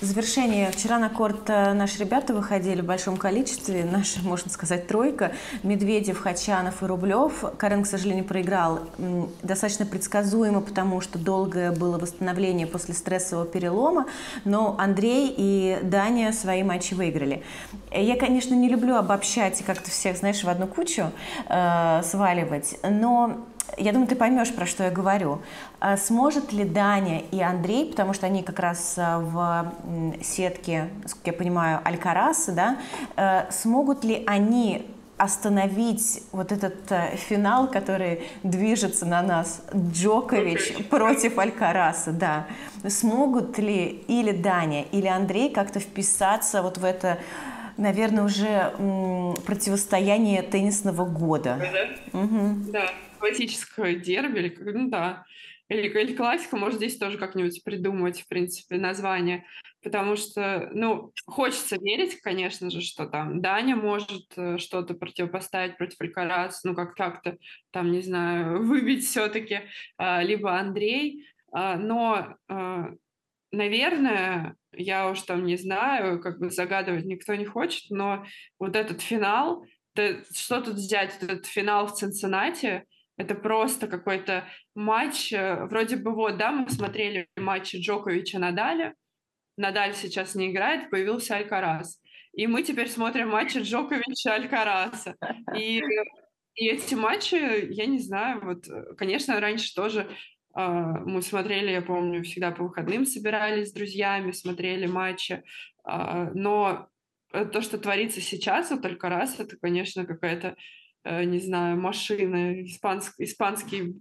В 0.00 0.04
завершение. 0.04 0.70
Вчера 0.72 0.98
на 0.98 1.08
корт 1.08 1.48
э, 1.48 1.74
наши 1.74 1.98
ребята 1.98 2.34
выходили 2.34 2.80
в 2.80 2.84
большом 2.84 3.16
количестве. 3.16 3.84
Наша, 3.84 4.20
можно 4.22 4.50
сказать, 4.50 4.88
тройка. 4.88 5.32
Медведев, 5.62 6.18
Хачанов 6.18 6.82
и 6.82 6.86
Рублев. 6.86 7.44
Карен, 7.56 7.84
к 7.84 7.86
сожалению, 7.86 8.24
проиграл 8.24 8.80
достаточно 9.42 9.86
предсказуемо, 9.86 10.60
потому 10.60 11.00
что 11.00 11.20
долгое 11.20 11.70
было 11.70 11.98
восстановление 11.98 12.66
после 12.66 12.94
стрессового 12.94 13.46
перелома. 13.46 14.06
Но 14.44 14.74
Андрей 14.76 15.32
и 15.36 15.78
Даня 15.84 16.32
свои 16.32 16.64
матчи 16.64 16.94
выиграли. 16.94 17.44
Я, 17.92 18.16
конечно, 18.16 18.54
не 18.54 18.68
люблю 18.68 18.96
обобщать 18.96 19.60
и 19.60 19.64
как-то 19.64 19.88
всех, 19.90 20.16
знаешь, 20.16 20.42
в 20.42 20.48
одну 20.48 20.66
кучу 20.66 21.12
э, 21.48 22.02
сваливать. 22.02 22.76
Но 22.82 23.46
я 23.76 23.92
думаю, 23.92 24.08
ты 24.08 24.16
поймешь, 24.16 24.52
про 24.52 24.66
что 24.66 24.84
я 24.84 24.90
говорю. 24.90 25.40
А 25.80 25.96
сможет 25.96 26.52
ли 26.52 26.64
Даня 26.64 27.20
и 27.30 27.40
Андрей, 27.40 27.90
потому 27.90 28.12
что 28.12 28.26
они 28.26 28.42
как 28.42 28.58
раз 28.58 28.94
а, 28.96 29.18
в 29.18 30.22
сетке, 30.22 30.88
насколько 31.02 31.30
я 31.30 31.32
понимаю, 31.32 31.80
Алькараса, 31.84 32.52
да, 32.52 32.78
э, 33.16 33.50
смогут 33.50 34.04
ли 34.04 34.22
они 34.26 34.86
остановить 35.16 36.22
вот 36.32 36.52
этот 36.52 36.90
э, 36.90 37.16
финал, 37.16 37.68
который 37.68 38.22
движется 38.42 39.06
на 39.06 39.22
нас, 39.22 39.62
Джокович 39.74 40.88
против 40.88 41.38
Алькараса, 41.38 42.12
да. 42.12 42.46
Смогут 42.88 43.58
ли 43.58 44.04
или 44.08 44.32
Даня, 44.32 44.82
или 44.82 45.06
Андрей 45.06 45.50
как-то 45.50 45.80
вписаться 45.80 46.62
вот 46.62 46.78
в 46.78 46.84
это, 46.84 47.18
наверное, 47.76 48.24
уже 48.24 48.72
противостояние 49.46 50.42
теннисного 50.42 51.04
года? 51.04 51.58
Да. 52.12 52.18
Угу. 52.18 52.72
да 52.72 52.86
классическое 53.22 53.94
дерби, 53.94 54.38
или, 54.40 54.72
ну 54.72 54.90
да, 54.90 55.24
или, 55.68 55.88
или 55.88 56.14
классика, 56.14 56.56
может 56.56 56.78
здесь 56.78 56.98
тоже 56.98 57.18
как-нибудь 57.18 57.62
придумать, 57.62 58.20
в 58.20 58.26
принципе, 58.26 58.78
название, 58.78 59.46
потому 59.80 60.16
что, 60.16 60.68
ну, 60.72 61.12
хочется 61.24 61.76
верить, 61.76 62.20
конечно 62.20 62.68
же, 62.68 62.80
что 62.80 63.06
там 63.06 63.40
Даня 63.40 63.76
может 63.76 64.26
э, 64.36 64.58
что-то 64.58 64.94
противопоставить 64.94 65.76
против 65.76 66.00
Алькарас, 66.00 66.64
ну, 66.64 66.74
как 66.74 66.96
как-то 66.96 67.38
там, 67.70 67.92
не 67.92 68.00
знаю, 68.00 68.62
выбить 68.66 69.04
все-таки, 69.04 69.60
а, 69.96 70.22
либо 70.22 70.58
Андрей, 70.58 71.28
а, 71.52 71.76
но, 71.76 72.36
а, 72.48 72.90
наверное, 73.52 74.56
я 74.72 75.08
уж 75.08 75.22
там 75.22 75.46
не 75.46 75.56
знаю, 75.56 76.20
как 76.20 76.40
бы 76.40 76.50
загадывать 76.50 77.04
никто 77.04 77.36
не 77.36 77.44
хочет, 77.44 77.88
но 77.88 78.26
вот 78.58 78.74
этот 78.74 79.00
финал, 79.00 79.64
что 79.94 80.60
тут 80.60 80.74
взять, 80.74 81.22
этот 81.22 81.46
финал 81.46 81.86
в 81.86 81.94
Цинциннати, 81.94 82.84
это 83.16 83.34
просто 83.34 83.86
какой-то 83.86 84.44
матч. 84.74 85.32
Э, 85.32 85.64
вроде 85.66 85.96
бы 85.96 86.14
вот, 86.14 86.38
да, 86.38 86.50
мы 86.50 86.68
смотрели 86.70 87.28
матчи 87.36 87.76
Джоковича 87.76 88.38
Надаля. 88.38 88.94
Надаль 89.56 89.94
сейчас 89.94 90.34
не 90.34 90.50
играет, 90.50 90.90
появился 90.90 91.36
Алькарас. 91.36 92.00
И 92.32 92.46
мы 92.46 92.62
теперь 92.62 92.88
смотрим 92.88 93.28
матчи 93.28 93.58
Джоковича 93.58 94.34
Алькараса. 94.34 95.16
И, 95.56 95.82
и 96.54 96.68
эти 96.68 96.94
матчи, 96.94 97.34
я 97.72 97.86
не 97.86 97.98
знаю, 97.98 98.40
вот, 98.44 98.66
э, 98.68 98.94
конечно, 98.96 99.38
раньше 99.40 99.74
тоже 99.74 100.08
э, 100.56 100.60
мы 100.60 101.20
смотрели, 101.20 101.70
я 101.70 101.82
помню, 101.82 102.22
всегда 102.24 102.50
по 102.50 102.64
выходным 102.64 103.04
собирались 103.04 103.68
с 103.68 103.72
друзьями, 103.72 104.32
смотрели 104.32 104.86
матчи. 104.86 105.42
Э, 105.86 106.30
но 106.34 106.88
то, 107.30 107.62
что 107.62 107.78
творится 107.78 108.20
сейчас, 108.20 108.70
вот 108.70 108.84
Алькарас, 108.84 109.40
это, 109.40 109.56
конечно, 109.56 110.04
какая-то 110.04 110.48
Э, 110.48 110.54
не 111.04 111.38
знаю, 111.38 111.80
машины, 111.80 112.64
испанск, 112.64 113.14
испанский 113.18 113.94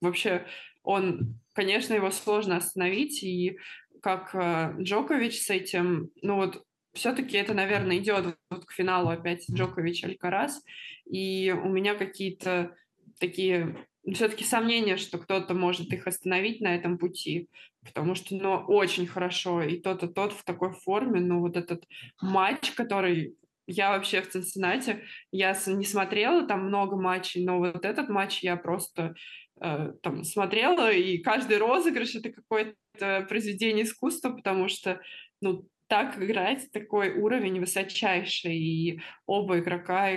вообще, 0.00 0.46
он, 0.82 1.38
конечно, 1.52 1.94
его 1.94 2.10
сложно 2.10 2.56
остановить, 2.56 3.22
и 3.22 3.58
как 4.02 4.34
э, 4.34 4.74
Джокович 4.80 5.42
с 5.42 5.50
этим, 5.50 6.10
ну 6.22 6.36
вот 6.36 6.64
все-таки 6.92 7.36
это, 7.36 7.54
наверное, 7.54 7.98
идет 7.98 8.36
вот 8.50 8.64
к 8.64 8.72
финалу 8.72 9.10
опять 9.10 9.44
Джокович 9.50 10.04
Алькарас, 10.04 10.62
и 11.04 11.52
у 11.52 11.68
меня 11.68 11.94
какие-то 11.94 12.74
такие 13.18 13.76
все-таки 14.12 14.44
сомнения, 14.44 14.96
что 14.96 15.18
кто-то 15.18 15.54
может 15.54 15.92
их 15.92 16.06
остановить 16.06 16.60
на 16.60 16.74
этом 16.74 16.98
пути, 16.98 17.48
потому 17.84 18.14
что, 18.14 18.34
ну, 18.34 18.54
очень 18.66 19.06
хорошо, 19.06 19.62
и 19.62 19.78
тот, 19.78 20.02
и 20.02 20.08
тот 20.08 20.32
в 20.32 20.44
такой 20.44 20.72
форме, 20.72 21.20
ну, 21.20 21.40
вот 21.40 21.56
этот 21.56 21.84
матч, 22.20 22.72
который 22.72 23.36
я 23.70 23.90
вообще 23.90 24.20
в 24.20 24.28
Цинциннате, 24.28 25.04
я 25.32 25.56
не 25.66 25.84
смотрела 25.84 26.46
там 26.46 26.66
много 26.66 26.96
матчей, 26.96 27.44
но 27.44 27.58
вот 27.58 27.84
этот 27.84 28.08
матч 28.08 28.42
я 28.42 28.56
просто 28.56 29.14
э, 29.60 29.92
там 30.02 30.24
смотрела, 30.24 30.90
и 30.92 31.18
каждый 31.18 31.58
розыгрыш 31.58 32.16
это 32.16 32.30
какое-то 32.30 33.26
произведение 33.28 33.84
искусства, 33.84 34.30
потому 34.30 34.68
что, 34.68 35.00
ну, 35.40 35.66
так 35.86 36.22
играть, 36.22 36.70
такой 36.72 37.18
уровень 37.18 37.60
высочайший, 37.60 38.56
и 38.56 39.00
оба 39.26 39.58
игрока 39.58 40.10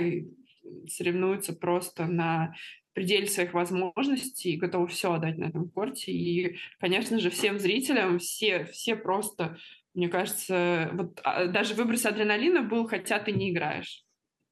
соревнуются 0.88 1.54
просто 1.54 2.06
на 2.06 2.54
пределе 2.94 3.28
своих 3.28 3.54
возможностей 3.54 4.54
и 4.54 4.58
готовы 4.58 4.88
все 4.88 5.14
отдать 5.14 5.38
на 5.38 5.46
этом 5.46 5.70
корте. 5.70 6.12
И, 6.12 6.58
конечно 6.80 7.20
же, 7.20 7.30
всем 7.30 7.60
зрителям 7.60 8.20
все, 8.20 8.66
все 8.66 8.96
просто, 8.96 9.58
мне 9.94 10.10
кажется, 10.10 10.90
вот 10.94 11.20
а, 11.24 11.46
даже 11.46 11.76
выброс 11.76 12.06
адреналина 12.06 12.62
был, 12.62 12.88
хотя 12.88 13.20
ты 13.20 13.32
не 13.32 13.52
играешь. 13.52 14.04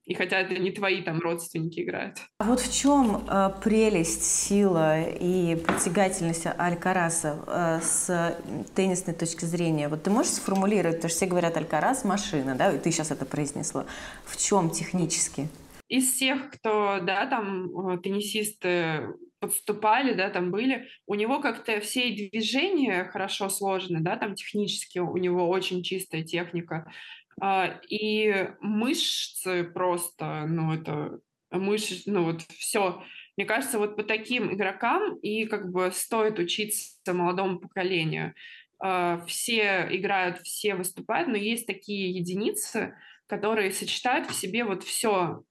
И 0.04 0.16
хотя 0.16 0.40
это 0.40 0.56
не 0.56 0.72
твои 0.72 1.04
там 1.04 1.20
родственники 1.20 1.82
играют. 1.82 2.18
А 2.40 2.46
вот 2.46 2.60
в 2.60 2.74
чем 2.74 3.24
э, 3.28 3.52
прелесть, 3.64 4.24
сила 4.24 5.00
и 5.00 5.56
притягательность 5.56 6.48
Алькараса 6.58 7.44
э, 7.46 7.80
с 7.84 8.36
теннисной 8.74 9.14
точки 9.14 9.46
зрения? 9.46 9.90
Вот 9.90 10.02
ты 10.02 10.10
можешь 10.10 10.34
сформулировать, 10.34 10.98
потому 10.98 11.10
что 11.10 11.18
все 11.18 11.28
говорят 11.28 11.56
Алькарас 11.56 12.04
машина, 12.04 12.56
да, 12.56 12.72
и 12.72 12.80
ты 12.80 12.92
сейчас 12.92 13.12
это 13.12 13.26
произнесла. 13.26 13.86
В 14.26 14.38
чем 14.38 14.72
технически? 14.72 15.48
Из 15.92 16.10
всех, 16.10 16.52
кто, 16.52 17.02
да, 17.02 17.26
там 17.26 17.66
э, 17.90 17.98
теннисисты 17.98 19.10
подступали, 19.42 20.14
да, 20.14 20.30
там 20.30 20.50
были, 20.50 20.88
у 21.06 21.16
него 21.16 21.42
как-то 21.42 21.82
все 21.82 22.12
движения 22.12 23.04
хорошо 23.04 23.50
сложены, 23.50 24.00
да, 24.00 24.16
там 24.16 24.36
технически 24.36 25.00
у 25.00 25.18
него 25.18 25.50
очень 25.50 25.84
чистая 25.84 26.24
техника. 26.24 26.90
А, 27.42 27.78
и 27.90 28.52
мышцы 28.62 29.66
просто, 29.66 30.46
ну, 30.48 30.74
это 30.74 31.20
мышцы, 31.52 32.04
ну, 32.06 32.24
вот 32.24 32.44
все. 32.44 33.04
Мне 33.36 33.46
кажется, 33.46 33.78
вот 33.78 33.98
по 33.98 34.04
таким 34.04 34.54
игрокам 34.54 35.18
и 35.18 35.46
как 35.46 35.74
бы 35.74 35.92
стоит 35.94 36.40
учиться 36.40 37.14
молодому 37.14 37.60
поколению. 37.60 38.34
А, 38.80 39.26
все 39.28 39.90
играют, 39.92 40.40
все 40.44 40.76
выступают, 40.76 41.28
но 41.28 41.36
есть 41.36 41.68
такие 41.68 42.12
единицы, 42.12 42.96
которые 43.28 43.74
сочетают 43.74 44.30
в 44.30 44.34
себе 44.34 44.64
вот 44.64 44.84
все, 44.84 45.44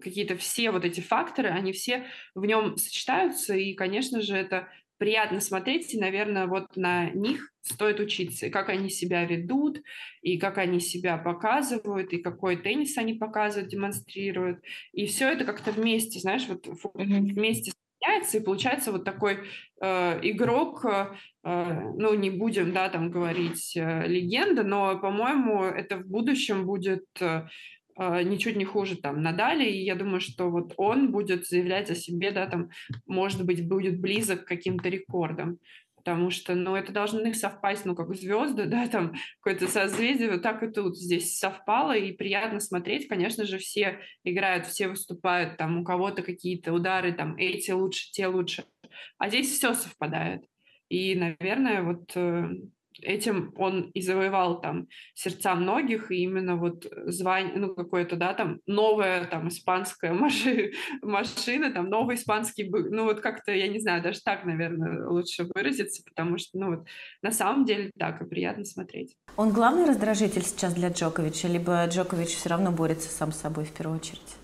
какие-то 0.00 0.36
все 0.36 0.70
вот 0.70 0.84
эти 0.84 1.00
факторы, 1.00 1.48
они 1.48 1.72
все 1.72 2.06
в 2.34 2.44
нем 2.44 2.76
сочетаются, 2.76 3.54
и, 3.54 3.74
конечно 3.74 4.20
же, 4.20 4.36
это 4.36 4.68
приятно 5.02 5.40
смотреть, 5.40 5.92
и, 5.94 5.98
наверное, 6.00 6.46
вот 6.46 6.76
на 6.76 7.10
них 7.10 7.52
стоит 7.62 7.98
учиться, 7.98 8.46
и 8.46 8.50
как 8.50 8.68
они 8.68 8.88
себя 8.88 9.24
ведут, 9.24 9.82
и 10.20 10.38
как 10.38 10.58
они 10.58 10.78
себя 10.78 11.16
показывают, 11.16 12.12
и 12.12 12.18
какой 12.18 12.56
теннис 12.56 12.96
они 12.98 13.14
показывают, 13.14 13.68
демонстрируют. 13.68 14.60
И 14.92 15.06
все 15.06 15.28
это 15.32 15.44
как-то 15.44 15.72
вместе, 15.72 16.20
знаешь, 16.20 16.46
вот 16.46 16.68
вместе 16.94 17.72
соединяется, 18.02 18.38
и 18.38 18.44
получается 18.44 18.92
вот 18.92 19.04
такой 19.04 19.38
э, 19.80 20.20
игрок, 20.22 20.84
э, 20.84 21.06
ну, 21.42 22.14
не 22.14 22.30
будем, 22.30 22.72
да, 22.72 22.88
там 22.88 23.10
говорить 23.10 23.76
э, 23.76 24.06
легенда, 24.06 24.62
но, 24.62 24.98
по-моему, 24.98 25.64
это 25.64 25.96
в 25.96 26.06
будущем 26.06 26.64
будет 26.64 27.06
э, 27.20 27.48
ничуть 27.98 28.56
не 28.56 28.64
хуже 28.64 28.96
там 28.96 29.22
Надали, 29.22 29.64
и 29.64 29.84
я 29.84 29.94
думаю, 29.94 30.20
что 30.20 30.50
вот 30.50 30.74
он 30.76 31.12
будет 31.12 31.46
заявлять 31.46 31.90
о 31.90 31.94
себе, 31.94 32.30
да, 32.30 32.46
там, 32.46 32.70
может 33.06 33.44
быть, 33.44 33.66
будет 33.66 34.00
близок 34.00 34.44
к 34.44 34.48
каким-то 34.48 34.88
рекордам, 34.88 35.58
потому 35.96 36.30
что, 36.30 36.54
ну, 36.54 36.74
это 36.74 36.92
должны 36.92 37.32
совпасть, 37.32 37.84
ну, 37.84 37.94
как 37.94 38.14
звезды, 38.14 38.64
да, 38.66 38.88
там, 38.88 39.14
какое-то 39.40 39.68
созвездие, 39.68 40.32
вот 40.32 40.42
так 40.42 40.62
и 40.62 40.68
тут 40.68 40.98
здесь 40.98 41.38
совпало, 41.38 41.96
и 41.96 42.12
приятно 42.12 42.60
смотреть, 42.60 43.08
конечно 43.08 43.44
же, 43.44 43.58
все 43.58 44.00
играют, 44.24 44.66
все 44.66 44.88
выступают, 44.88 45.56
там, 45.56 45.78
у 45.78 45.84
кого-то 45.84 46.22
какие-то 46.22 46.72
удары, 46.72 47.12
там, 47.12 47.36
эти 47.36 47.70
лучше, 47.70 48.10
те 48.10 48.26
лучше, 48.26 48.64
а 49.18 49.28
здесь 49.28 49.50
все 49.50 49.74
совпадает, 49.74 50.44
и, 50.88 51.14
наверное, 51.14 51.82
вот 51.82 52.10
э, 52.16 52.50
этим 53.00 53.52
он 53.56 53.90
и 53.90 54.00
завоевал 54.02 54.60
там 54.60 54.88
сердца 55.14 55.54
многих, 55.54 56.10
и 56.10 56.22
именно 56.22 56.56
вот 56.56 56.86
звание, 57.06 57.54
ну, 57.56 57.74
какое-то, 57.74 58.16
да, 58.16 58.34
там, 58.34 58.60
новая 58.66 59.24
там 59.26 59.48
испанская 59.48 60.12
маши, 60.14 60.72
машина, 61.02 61.72
там, 61.72 61.88
новый 61.88 62.16
испанский, 62.16 62.68
ну, 62.68 63.04
вот 63.04 63.20
как-то, 63.20 63.52
я 63.52 63.68
не 63.68 63.80
знаю, 63.80 64.02
даже 64.02 64.20
так, 64.22 64.44
наверное, 64.44 65.06
лучше 65.06 65.48
выразиться, 65.54 66.02
потому 66.04 66.38
что, 66.38 66.58
ну, 66.58 66.76
вот, 66.76 66.86
на 67.22 67.30
самом 67.30 67.64
деле 67.64 67.90
так, 67.98 68.20
и 68.22 68.24
приятно 68.24 68.64
смотреть. 68.64 69.16
Он 69.36 69.50
главный 69.50 69.86
раздражитель 69.86 70.42
сейчас 70.42 70.74
для 70.74 70.88
Джоковича, 70.88 71.48
либо 71.48 71.84
Джокович 71.86 72.30
все 72.30 72.48
равно 72.48 72.70
борется 72.70 73.08
сам 73.08 73.32
с 73.32 73.40
собой 73.40 73.64
в 73.64 73.72
первую 73.72 73.98
очередь? 73.98 74.36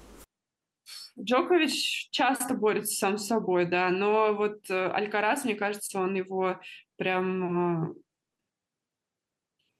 Джокович 1.20 2.08
часто 2.10 2.54
борется 2.54 2.94
сам 2.94 3.18
с 3.18 3.26
собой, 3.26 3.66
да, 3.66 3.90
но 3.90 4.34
вот 4.34 4.70
э, 4.70 4.90
Алькарас, 4.90 5.44
мне 5.44 5.56
кажется, 5.56 5.98
он 5.98 6.14
его 6.14 6.60
прям 6.96 7.88
э, 7.90 7.94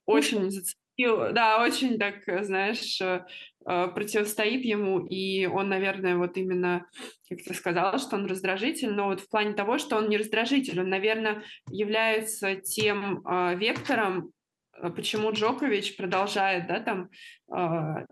очень 0.09 0.49
зацепил, 0.49 1.33
да, 1.33 1.63
очень 1.63 1.99
так, 1.99 2.15
знаешь, 2.43 2.99
э, 2.99 3.25
э, 3.65 3.87
противостоит 3.93 4.65
ему, 4.65 5.05
и 5.05 5.45
он, 5.45 5.69
наверное, 5.69 6.17
вот 6.17 6.35
именно, 6.35 6.87
как 7.29 7.39
ты 7.43 7.53
сказала, 7.53 7.99
что 7.99 8.15
он 8.15 8.25
раздражитель, 8.25 8.91
но 8.91 9.05
вот 9.05 9.21
в 9.21 9.29
плане 9.29 9.53
того, 9.53 9.77
что 9.77 9.97
он 9.97 10.09
не 10.09 10.17
раздражитель, 10.17 10.81
он, 10.81 10.89
наверное, 10.89 11.43
является 11.69 12.55
тем 12.55 13.21
э, 13.25 13.55
вектором, 13.55 14.31
почему 14.95 15.31
Джокович 15.31 15.97
продолжает, 15.97 16.67
да, 16.67 16.79
там 16.79 17.09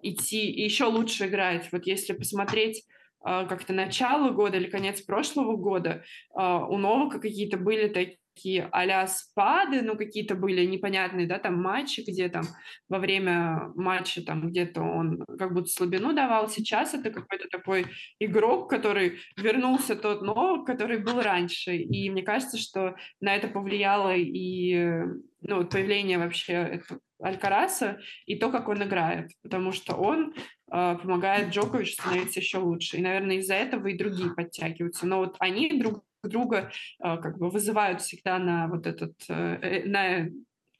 идти 0.01 0.51
и 0.51 0.63
еще 0.65 0.83
лучше 0.83 1.27
играть. 1.27 1.69
Вот 1.71 1.88
если 1.88 2.12
посмотреть 2.12 2.83
как-то 3.23 3.71
начало 3.71 4.31
года 4.31 4.57
или 4.57 4.69
конец 4.69 4.99
прошлого 4.99 5.55
года, 5.55 6.03
у 6.33 6.77
Новака 6.77 7.19
какие-то 7.19 7.55
были 7.55 7.88
такие 7.88 8.17
такие 8.38 8.69
а 8.71 9.08
спады, 9.08 9.82
ну, 9.82 9.97
какие-то 9.97 10.36
были 10.36 10.65
непонятные, 10.65 11.28
да, 11.28 11.39
там 11.39 11.62
матчи, 11.62 12.02
где 12.02 12.30
там 12.30 12.43
во 12.88 13.00
время 13.00 13.71
матча 13.76 14.21
там 14.21 14.47
где-то 14.50 14.82
он 14.82 15.26
как 15.39 15.54
будто 15.54 15.67
слабину 15.67 16.13
давал. 16.13 16.50
Сейчас 16.50 16.93
это 16.93 17.10
какой-то 17.10 17.47
такой 17.50 17.88
игрок, 18.19 18.69
который 18.69 19.19
вернулся 19.38 19.95
тот 19.95 20.21
Новак, 20.21 20.65
который 20.65 21.00
был 21.00 21.21
раньше. 21.21 21.76
И 21.76 22.10
мне 22.10 22.21
кажется, 22.21 22.58
что 22.58 22.95
на 23.19 23.36
это 23.36 23.47
повлияло 23.47 24.13
и 24.15 25.04
ну, 25.41 25.65
появление 25.65 26.19
вообще 26.19 26.82
Алькараса 27.19 28.00
и 28.26 28.36
то, 28.36 28.52
как 28.52 28.69
он 28.69 28.84
играет, 28.84 29.32
потому 29.41 29.71
что 29.71 29.95
он 29.95 30.34
э, 30.36 30.97
помогает 31.02 31.50
Джоковичу 31.50 31.93
становиться 31.93 32.39
еще 32.39 32.60
лучше. 32.60 32.97
И, 32.97 33.02
наверное, 33.02 33.38
из-за 33.38 33.56
этого 33.56 33.88
и 33.88 33.97
другие 33.97 34.34
подтягиваются. 34.34 35.08
Но 35.08 35.19
вот 35.19 35.36
они 35.39 35.80
друг 35.80 36.04
друга 36.27 36.71
а, 36.99 37.17
как 37.17 37.37
бы 37.37 37.49
вызывают 37.49 38.01
всегда 38.01 38.39
на 38.39 38.67
вот 38.67 38.87
этот, 38.87 39.13
э, 39.29 39.83
на 39.85 40.29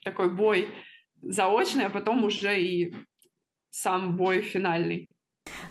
такой 0.04 0.34
бой 0.34 0.70
заочный, 1.22 1.86
а 1.86 1.90
потом 1.90 2.24
уже 2.24 2.60
и 2.62 2.94
сам 3.70 4.16
бой 4.16 4.42
финальный. 4.42 5.10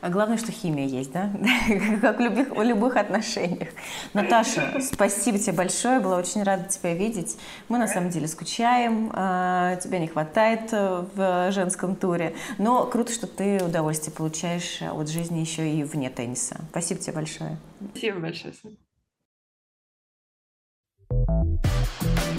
А 0.00 0.10
главное, 0.10 0.36
что 0.36 0.52
химия 0.52 0.86
есть, 0.86 1.12
да? 1.12 1.30
как 2.00 2.18
в 2.18 2.20
любых, 2.20 2.50
в 2.50 2.62
любых 2.62 2.96
отношениях. 2.96 3.68
Наташа, 4.14 4.80
спасибо 4.80 5.38
тебе 5.38 5.52
большое, 5.52 6.00
была 6.00 6.18
очень 6.18 6.42
рада 6.42 6.68
тебя 6.68 6.94
видеть. 6.94 7.36
Мы 7.68 7.78
на 7.78 7.88
самом 7.88 8.10
деле 8.10 8.28
скучаем, 8.28 9.10
а, 9.12 9.76
тебя 9.76 9.98
не 9.98 10.08
хватает 10.08 10.72
э, 10.72 11.04
в 11.14 11.52
женском 11.52 11.96
туре, 11.96 12.34
но 12.58 12.86
круто, 12.86 13.12
что 13.12 13.26
ты 13.26 13.62
удовольствие 13.62 14.14
получаешь 14.14 14.82
от 14.82 15.08
жизни 15.08 15.40
еще 15.40 15.68
и 15.68 15.82
вне 15.84 16.10
тенниса. 16.10 16.56
Спасибо 16.70 17.00
тебе 17.00 17.14
большое. 17.14 17.56
Спасибо 17.90 18.20
большое. 18.20 18.54
Thank 21.62 22.30
you 22.30 22.35